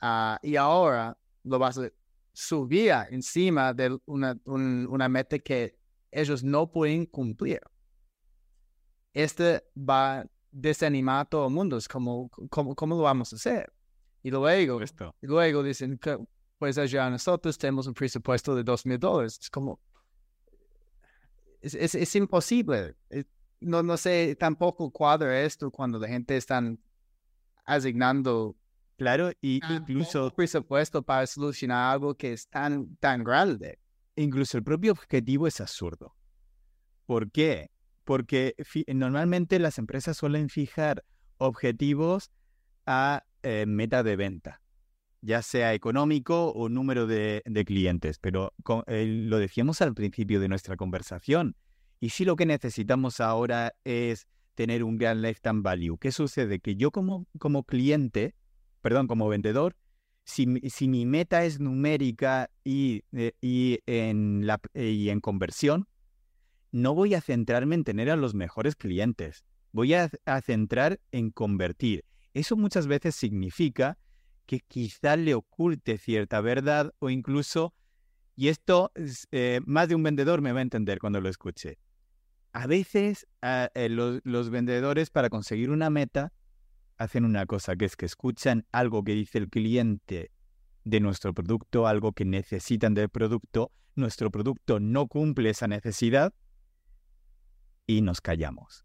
[0.01, 1.15] ah, y ahora
[1.45, 1.91] lo vas a
[2.33, 5.77] subir encima de una, un- una meta que
[6.11, 7.61] ellos no pueden cumplir.
[9.15, 11.77] Este va a desanimar a todo el mundo.
[11.77, 13.73] Es como, como, ¿cómo lo vamos a hacer?
[14.23, 15.15] Y luego, Esto.
[15.21, 16.19] y luego dicen que,
[16.59, 19.39] pues allá nosotros tenemos un presupuesto de dos mil dólares.
[19.41, 19.81] Es como,
[21.61, 22.95] es, es, es imposible.
[23.11, 23.25] Eh,
[23.61, 26.61] No, no sé, tampoco cuadra esto cuando la gente está
[27.65, 28.57] asignando
[29.03, 33.81] Claro, y tan incluso, presupuesto para solucionar algo que es tan, tan grande.
[34.15, 36.15] incluso el propio objetivo es absurdo.
[37.07, 37.71] ¿Por qué?
[38.05, 38.55] Porque
[38.87, 41.03] normalmente las empresas suelen fijar
[41.39, 42.31] objetivos
[42.87, 44.61] a eh, meta de venta,
[45.21, 50.39] ya sea económico o número de, de clientes, pero co- eh, lo decíamos al principio
[50.39, 51.57] de nuestra conversación.
[51.99, 56.61] Y si lo que necesitamos ahora es tener un gran lifetime value, ¿qué sucede?
[56.61, 58.37] Que yo como, como cliente,
[58.83, 59.77] perdón, como vendedor,
[60.25, 65.89] si, si mi meta es numérica y, eh, y, en la, y en conversión,
[66.71, 69.45] no voy a centrarme en tener a los mejores clientes.
[69.73, 72.05] Voy a, a centrar en convertir.
[72.35, 73.99] Eso muchas veces significa
[74.47, 77.75] que quizá le oculte cierta verdad o incluso,
[78.37, 81.79] y esto es, eh, más de un vendedor me va a entender cuando lo escuche.
[82.53, 86.33] A veces ah, eh, los, los vendedores para conseguir una meta
[86.99, 90.31] hacen una cosa, que es que escuchan algo que dice el cliente
[90.85, 96.33] de nuestro producto, algo que necesitan del producto, nuestro producto no cumple esa necesidad
[97.87, 98.85] y nos callamos.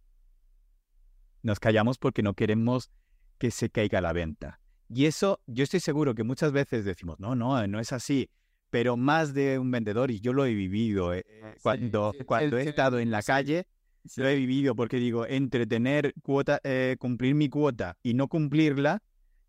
[1.43, 2.91] Nos callamos porque no queremos
[3.37, 4.59] que se caiga la venta.
[4.89, 8.29] Y eso yo estoy seguro que muchas veces decimos, no, no, no es así,
[8.69, 11.25] pero más de un vendedor, y yo lo he vivido, eh,
[11.61, 13.27] cuando, sí, cuando el- he estado en la sí.
[13.27, 13.67] calle,
[14.15, 19.01] lo he vivido porque digo, entre tener cuota, eh, cumplir mi cuota y no cumplirla,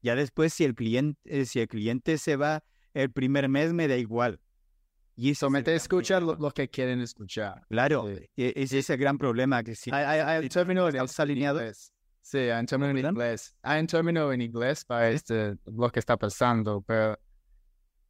[0.03, 2.63] ya después si el cliente, eh, si el cliente se va
[2.95, 4.41] el primer mes me da igual.
[5.17, 7.67] Y eso Solamente escucha lo, lo que quieren escuchar.
[7.69, 8.25] Claro, Sí.
[8.37, 9.91] e- ese es el gran problema que sí.
[9.93, 11.61] Hay, hay, hay un término en estamos alineados.
[11.61, 11.93] inglés.
[12.23, 13.57] Sí, hay un término en inglés.
[13.63, 17.19] Hay un término en inglés para este, lo que está pasando, pero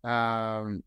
[0.03, 0.83] am,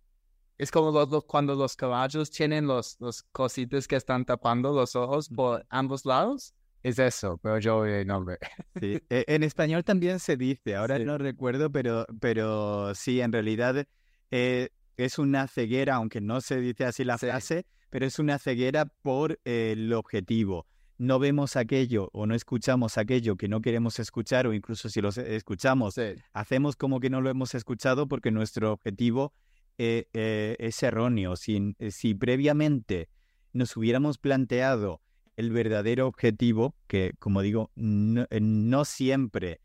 [0.62, 4.96] es como los- los- cuando los caballos tienen los, los cositas que están tapando los
[4.96, 6.54] ojos por ambos lados.
[6.84, 8.38] Es eso, pero yo el nombre.
[8.80, 11.06] Sí, e- En español también se dice, ahora Sí.
[11.06, 13.86] no recuerdo, pero, pero sí, en realidad
[14.32, 17.26] eh, es una ceguera, aunque no se dice así la Sí.
[17.28, 20.68] frase, pero es una ceguera por eh, el objetivo.
[20.98, 25.12] No vemos aquello o no escuchamos aquello que no queremos escuchar o incluso si lo
[25.12, 25.96] se- escuchamos,
[26.34, 29.34] hacemos como que no lo hemos escuchado porque nuestro objetivo
[29.78, 31.36] eh, eh, es erróneo.
[31.36, 33.10] Si, si previamente
[33.54, 35.02] nos hubiéramos planteado
[35.36, 39.62] el verdadero objetivo, que como digo, no, eh, siempre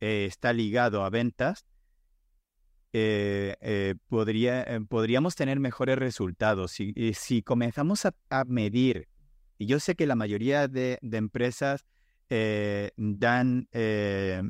[0.00, 1.66] eh, está ligado a ventas,
[2.92, 6.72] eh, eh, podría, eh, podríamos tener mejores resultados.
[6.72, 9.08] Si, si comenzamos a, a medir,
[9.58, 11.84] y yo sé que la mayoría de, de empresas
[12.30, 14.42] eh, dan eh,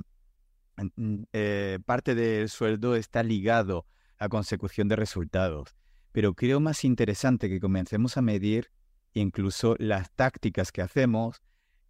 [1.33, 3.87] eh, parte del sueldo está ligado
[4.19, 5.75] a consecución de resultados,
[6.13, 8.71] pero creo más interesante que comencemos a medir
[9.15, 11.43] incluso las tácticas que hacemos,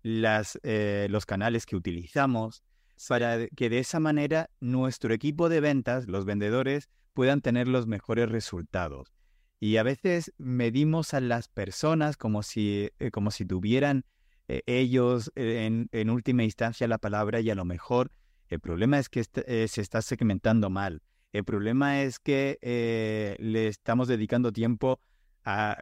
[0.02, 2.62] las, eh, los canales que utilizamos,
[3.08, 8.28] para que de esa manera nuestro equipo de ventas, los vendedores, puedan tener los mejores
[8.30, 9.12] resultados.
[9.60, 14.04] Y a veces medimos a las personas como si, eh, como si tuvieran
[14.46, 18.10] eh, ellos en, en última instancia la palabra y a lo mejor
[18.48, 21.02] el problema es que est- eh, se está segmentando mal.
[21.32, 25.00] El problema es que eh, le estamos dedicando tiempo
[25.44, 25.78] a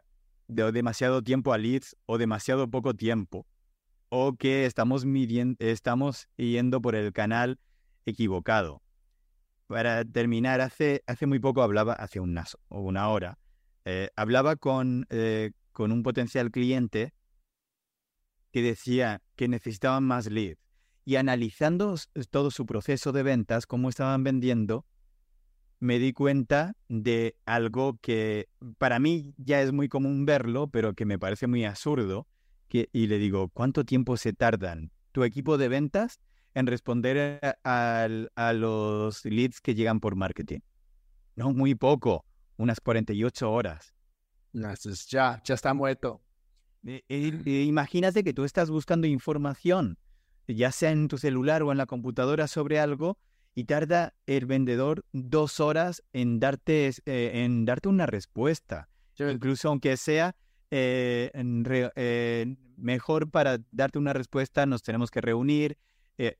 [0.47, 3.45] de- demasiado tiempo a leads o demasiado poco tiempo
[4.09, 7.59] o que estamos midiendo, estamos yendo por el canal
[8.05, 8.81] equivocado.
[9.67, 13.37] Para terminar, hace, hace muy poco hablaba, hace unas, o una hora,
[13.83, 17.13] eh, hablaba con, eh, con un potencial cliente
[18.51, 20.61] que decía que necesitaban más leads.
[21.03, 21.95] Y analizando
[22.29, 24.85] todo su proceso de ventas, cómo estaban vendiendo,
[25.79, 31.05] me di cuenta de algo que para mí ya es muy común verlo, pero que
[31.05, 32.27] me parece muy absurdo.
[32.67, 36.19] Que, y le digo, ¿cuánto tiempo se tardan tu equipo de ventas
[36.53, 40.59] en responder a, los leads que llegan por marketing?
[41.35, 42.25] No, muy poco,
[42.57, 43.93] unas 48 horas.
[44.53, 46.21] entonces ya, ya está muerto.
[46.85, 49.97] E- e- e imagínate que tú estás buscando información,
[50.47, 53.17] ya sea en tu celular o en la computadora sobre algo,
[53.57, 58.87] y tarda el vendedor dos horas en darte, eh, en darte una respuesta.
[59.17, 60.35] Incluso aunque sea
[60.69, 65.75] eh, eh, mejor para darte una respuesta, nos tenemos que reunir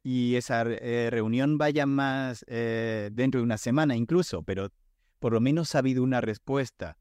[0.04, 4.70] y esa reunión vaya más dentro de una semana incluso, pero
[5.18, 7.00] por lo menos ha habido una respuesta.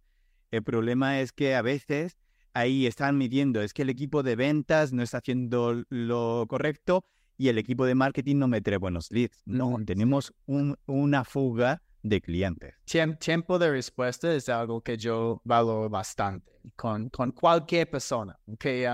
[0.50, 2.16] El problema es que a veces
[2.54, 7.04] ahí están midiendo, es que el equipo de ventas no está haciendo lo correcto
[7.36, 9.42] y el equipo de marketing no me trae buenos leads.
[9.44, 12.74] No, tenemos una fuga de clientes.
[13.18, 18.38] Tiempo de respuesta es algo que yo valoro bastante con, con cualquier persona.
[18.58, 18.88] Que,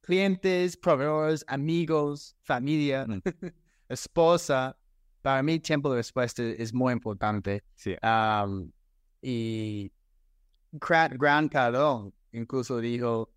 [0.00, 3.06] clientes, proveedores, amigos, familia,
[3.88, 4.76] esposa.
[5.22, 7.62] Para mí, tiempo de respuesta es muy importante.
[7.74, 7.94] Sí.
[9.22, 9.92] y
[10.72, 13.30] Gran Cardón incluso dijo,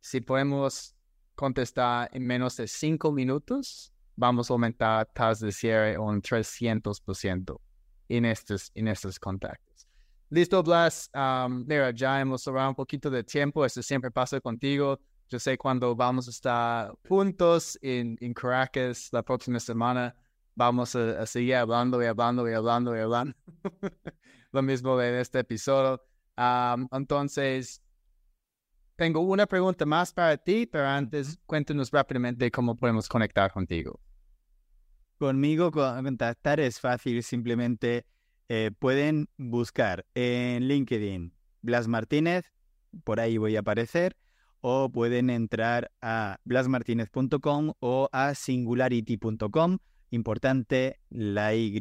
[0.00, 0.94] si podemos
[1.38, 7.60] contestar en menos de cinco minutos, vamos a aumentar tasas de cierre un 300%
[8.08, 9.86] en estos, en estos contactos.
[10.30, 11.08] Listo, Blas.
[11.48, 13.64] mira, ya hemos hablado un poquito de tiempo.
[13.64, 14.98] Esto siempre pasa contigo.
[15.28, 20.16] Yo sé cuando vamos a estar juntos en, en Caracas la próxima semana,
[20.56, 23.36] vamos a, seguir hablando y hablando y hablando y hablando.
[24.52, 26.02] Lo mismo en este episodio.
[26.90, 27.80] entonces,
[28.98, 34.00] tengo una pregunta más para ti, pero antes cuéntanos rápidamente cómo podemos conectar contigo.
[35.18, 38.06] Conmigo contactar es fácil, simplemente
[38.48, 41.32] eh, pueden buscar en LinkedIn
[41.62, 42.52] Blas Martínez,
[43.04, 44.16] por ahí voy a aparecer,
[44.60, 49.78] o pueden entrar a blasmartinez.com o a singularity.com.
[50.10, 51.72] Importante, la Y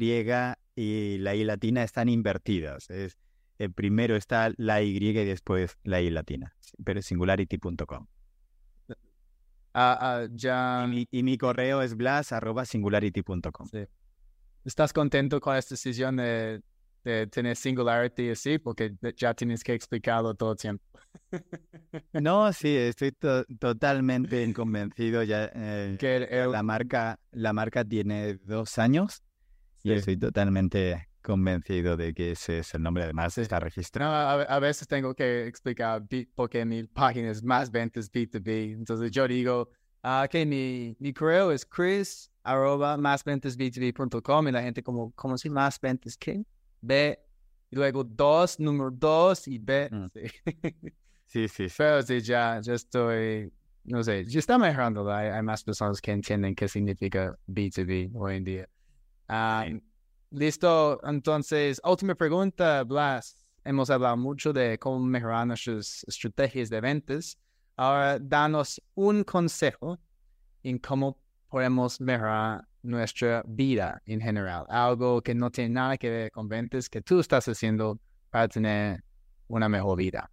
[0.76, 2.92] y la I latina están invertidas.
[2.92, 3.18] Es
[3.60, 8.08] eh, primero está la Y y después la I latina, pero es singularity.com.
[9.74, 10.90] Ah, ah, ya...
[11.12, 13.68] y, mi, correo es blas.singularity.com.
[13.68, 13.86] Sí.
[14.66, 16.62] ¿Estás contento con esta decisión de,
[17.30, 18.58] tener Singularity así?
[18.58, 20.84] Porque ya tienes que explicarlo todo el tiempo.
[22.14, 23.14] no, sí, estoy
[23.60, 25.24] totalmente convencido.
[25.24, 29.24] Ya, eh, la, marca, la marca tiene dos años
[29.84, 34.46] y estoy totalmente convencido de que ese es el nombre, además está registrado.
[34.48, 36.04] a, veces tengo que explicar
[36.36, 38.74] porque mi página es más ventas B2B.
[38.74, 39.70] Entonces yo digo,
[40.04, 45.50] ah, que mi, mi correo es chris arroba másventasb2b.com y la gente como, ¿cómo si
[45.50, 46.44] más ventas qué?
[46.82, 47.20] B,
[47.70, 49.90] y luego dos, número dos y B.
[49.92, 50.08] Mm.
[51.30, 51.46] Sí.
[51.50, 53.52] sí, sí, Pero sí, ya, ya estoy,
[53.84, 55.12] no sé, ya está mejorando.
[55.12, 58.70] Hay, hay más personas que entienden qué significa B2B hoy en día.
[59.28, 59.82] Um,
[60.30, 63.46] Listo, entonces, última pregunta, Blas.
[63.64, 67.38] Hemos hablado mucho de cómo mejorar nuestras estrategias de ventas.
[67.78, 69.98] Ahora, danos un consejo
[70.64, 71.18] en cómo
[71.48, 74.66] podemos mejorar nuestra vida en general.
[74.68, 77.98] Algo que no tiene nada que ver con ventas, que tú estás haciendo
[78.30, 79.04] para tener
[79.48, 80.30] una mejor vida.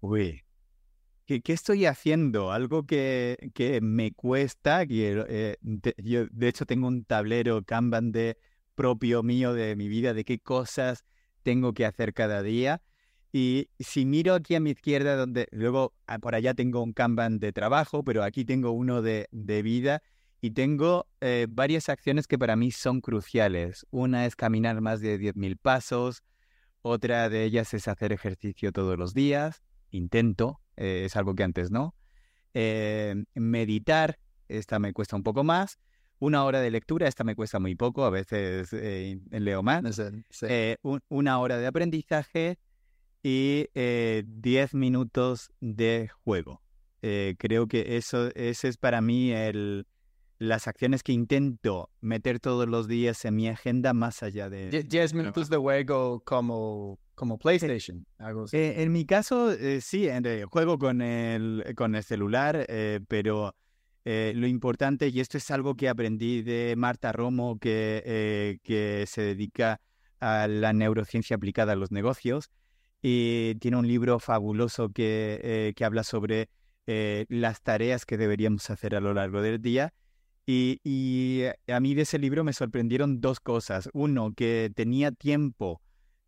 [0.00, 0.43] Uy,
[1.26, 2.52] ¿qué, estoy haciendo?
[2.52, 4.86] Algo que, que me cuesta.
[4.86, 5.56] Que, eh,
[5.98, 8.38] yo, de hecho, tengo un tablero Kanban de
[8.74, 11.04] propio mío de mi vida, de qué cosas
[11.42, 12.82] tengo que hacer cada día.
[13.32, 17.38] Y si miro aquí a mi izquierda, donde luego ah, por allá tengo un Kanban
[17.40, 20.02] de trabajo, pero aquí tengo uno de, de vida
[20.40, 23.86] y tengo eh, varias acciones que para mí son cruciales.
[23.90, 26.22] Una es caminar más de 10.000 pasos,
[26.82, 31.70] otra de ellas es hacer ejercicio todos los días, intento, eh, es algo que antes
[31.70, 31.94] no.
[32.54, 34.18] Eh, meditar,
[34.48, 35.78] esta me cuesta un poco más.
[36.18, 40.00] Una hora de lectura, esta me cuesta muy poco, a veces eh, leo más.
[41.08, 42.58] una hora de aprendizaje
[43.22, 43.68] y
[44.24, 46.62] diez minutos de juego.
[47.00, 49.86] creo que eso ese es para mí el,
[50.38, 54.82] las acciones que intento meter todos los días en mi agenda más allá de...
[54.82, 58.06] 10 minutos de juego como como PlayStation.
[58.52, 60.08] Eh, en mi caso, eh, sí,
[60.50, 63.54] juego con el, con el celular, eh, pero
[64.06, 69.80] lo importante, y esto es algo que aprendí de Marta Romo, que, que se dedica
[70.20, 72.50] a la neurociencia aplicada a los negocios,
[73.00, 76.50] y tiene un libro fabuloso que, que habla sobre
[76.86, 79.94] las tareas que deberíamos hacer a lo largo del día.
[80.46, 83.88] Y, y a mí de ese libro me sorprendieron dos cosas.
[83.94, 85.80] Uno, que tenía tiempo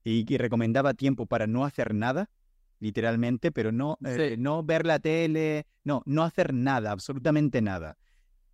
[0.06, 2.30] y, recomendaba tiempo para no hacer nada,
[2.78, 7.98] literalmente, pero no, eh, no ver la tele, no, no hacer nada, absolutamente nada.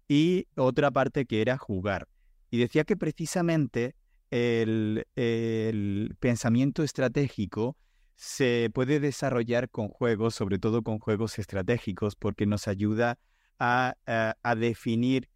[0.09, 2.09] Y otra parte que era jugar.
[2.51, 3.95] Y decía que precisamente
[4.31, 7.77] el, el pensamiento estratégico
[8.15, 13.19] se puede desarrollar con juegos, sobre todo con juegos estratégicos, porque nos ayuda
[13.59, 15.29] a, a, a definir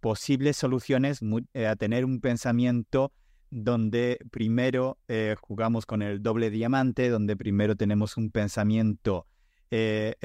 [0.00, 1.20] posibles soluciones
[1.54, 3.12] eh, a tener un pensamiento
[3.50, 9.26] donde primero eh, jugamos con el doble diamante, donde primero tenemos un pensamiento
[9.70, 10.16] que,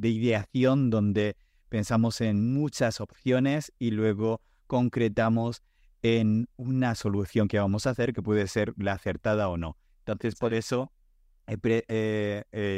[0.00, 1.36] de ideación, donde
[1.68, 5.62] pensamos en muchas opciones y luego concretamos
[6.02, 9.76] en una solución que vamos a hacer que puede ser la acertada o no.
[10.00, 10.92] Entonces, por eso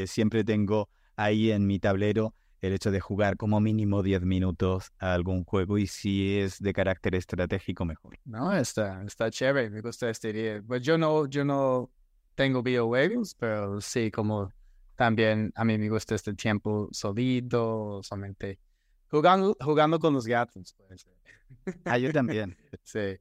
[0.07, 5.15] siempre tengo ahí en mi tablero el hecho de jugar como mínimo 10 minutos a
[5.15, 8.19] algún juego y si es de carácter estratégico mejor.
[8.25, 10.63] No, está, está chévere, me gusta este día.
[10.67, 11.91] Pues yo no, yo no
[12.35, 14.53] tengo videojuegos, pero sí, como
[14.97, 18.59] también a mí me gusta este tiempo solito, solamente
[19.11, 20.75] jugando, jugando con los gatos.
[20.77, 21.07] Pues.
[21.85, 22.57] Ah, yo también.
[22.85, 23.19] sí.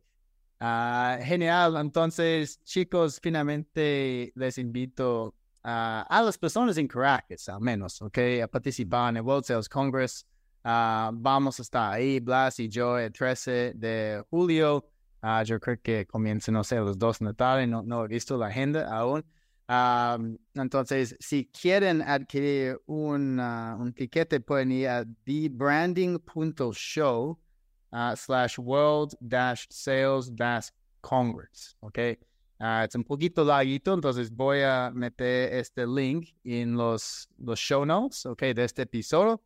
[0.60, 5.34] Ah, genial, entonces chicos, finalmente les invito
[5.64, 8.18] uh, a las personas en Caracas, al menos, ¿ok?
[8.43, 10.26] A participar en el World Sales Congress.
[10.64, 14.86] Uh, vamos a estar ahí, Blas y yo, el 13 de julio.
[15.22, 18.07] Uh, yo creo que comienza, no sé, los dos de la tarde, no, no he
[18.07, 19.24] visto la agenda aún.
[19.70, 27.38] Um, entonces, si quieren adquirir un, un tiquete, pueden ir a thebranding.show
[28.16, 30.70] slash world dash sales dash
[31.01, 32.18] congress, ¿ok?
[32.60, 37.86] Uh, es un poquito larguito, entonces voy a meter este link en los, los show
[37.86, 39.41] notes, ok, de este episodio.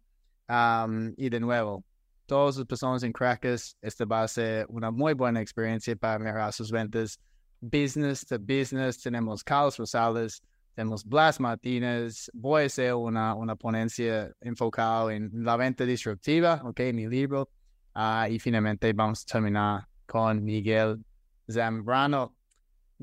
[0.49, 1.83] Um, y de nuevo,
[2.25, 6.51] todas las personas en Crackers, esta va a ser una muy buena experiencia para mejorar
[6.53, 7.19] sus ventas.
[7.61, 10.41] Business to business, tenemos Carlos Rosales,
[10.73, 12.31] tenemos Blas Martínez.
[12.33, 17.47] Voy a hacer una, una ponencia enfocada en la venta disruptiva, ok, mi libro.
[17.95, 21.05] Uh, y finalmente vamos a terminar con Miguel
[21.47, 22.35] Zambrano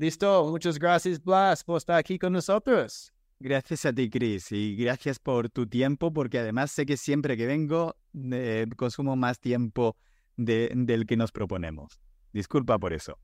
[0.01, 3.13] Listo, muchas gracias Blas por estar aquí con nosotros.
[3.39, 7.45] Gracias a ti, Chris, y gracias por tu tiempo, porque además sé que siempre que
[7.45, 7.95] vengo
[8.31, 9.95] eh, consumo más tiempo
[10.37, 12.01] del que nos proponemos.
[12.33, 13.19] Disculpa por eso.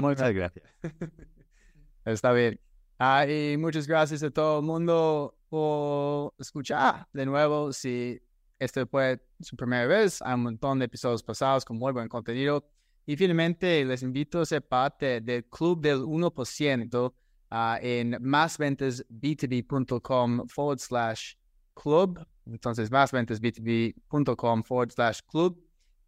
[0.00, 0.64] muchas gracias.
[2.06, 2.58] Está bien.
[2.98, 7.06] Ah, y muchas gracias a todo el mundo por escuchar.
[7.12, 8.18] De nuevo, si
[8.58, 12.66] este fue su primera vez, hay un montón de episodios pasados con muy buen contenido.
[13.06, 17.12] Y finalmente les invito a ser parte del club del 1%
[17.50, 21.34] ah, en másventasb2b.com forward slash
[21.74, 22.24] club.
[22.46, 25.60] Entonces, másventasb2b.com forward slash club.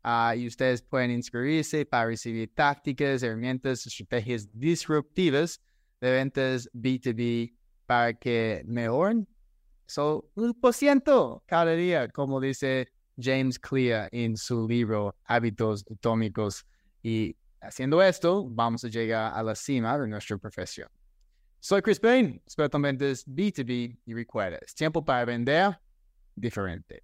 [0.04, 5.62] Uh, y ustedes pueden inscribirse para recibir tácticas, herramientas, estrategias disruptivas
[6.00, 7.54] de ventas B2B
[7.86, 9.26] para que mejoren.
[9.86, 12.88] So, un por ciento cada día, como dice
[13.18, 16.66] James Clear en su libro Hábitos Atómicos.
[17.04, 20.88] Y haciendo esto, vamos a llegar a la cima de nuestra profesión.
[21.60, 25.78] Soy Chris Payne, experto en ventas B2B y recuerda, tiempo para vender
[26.34, 27.02] diferente.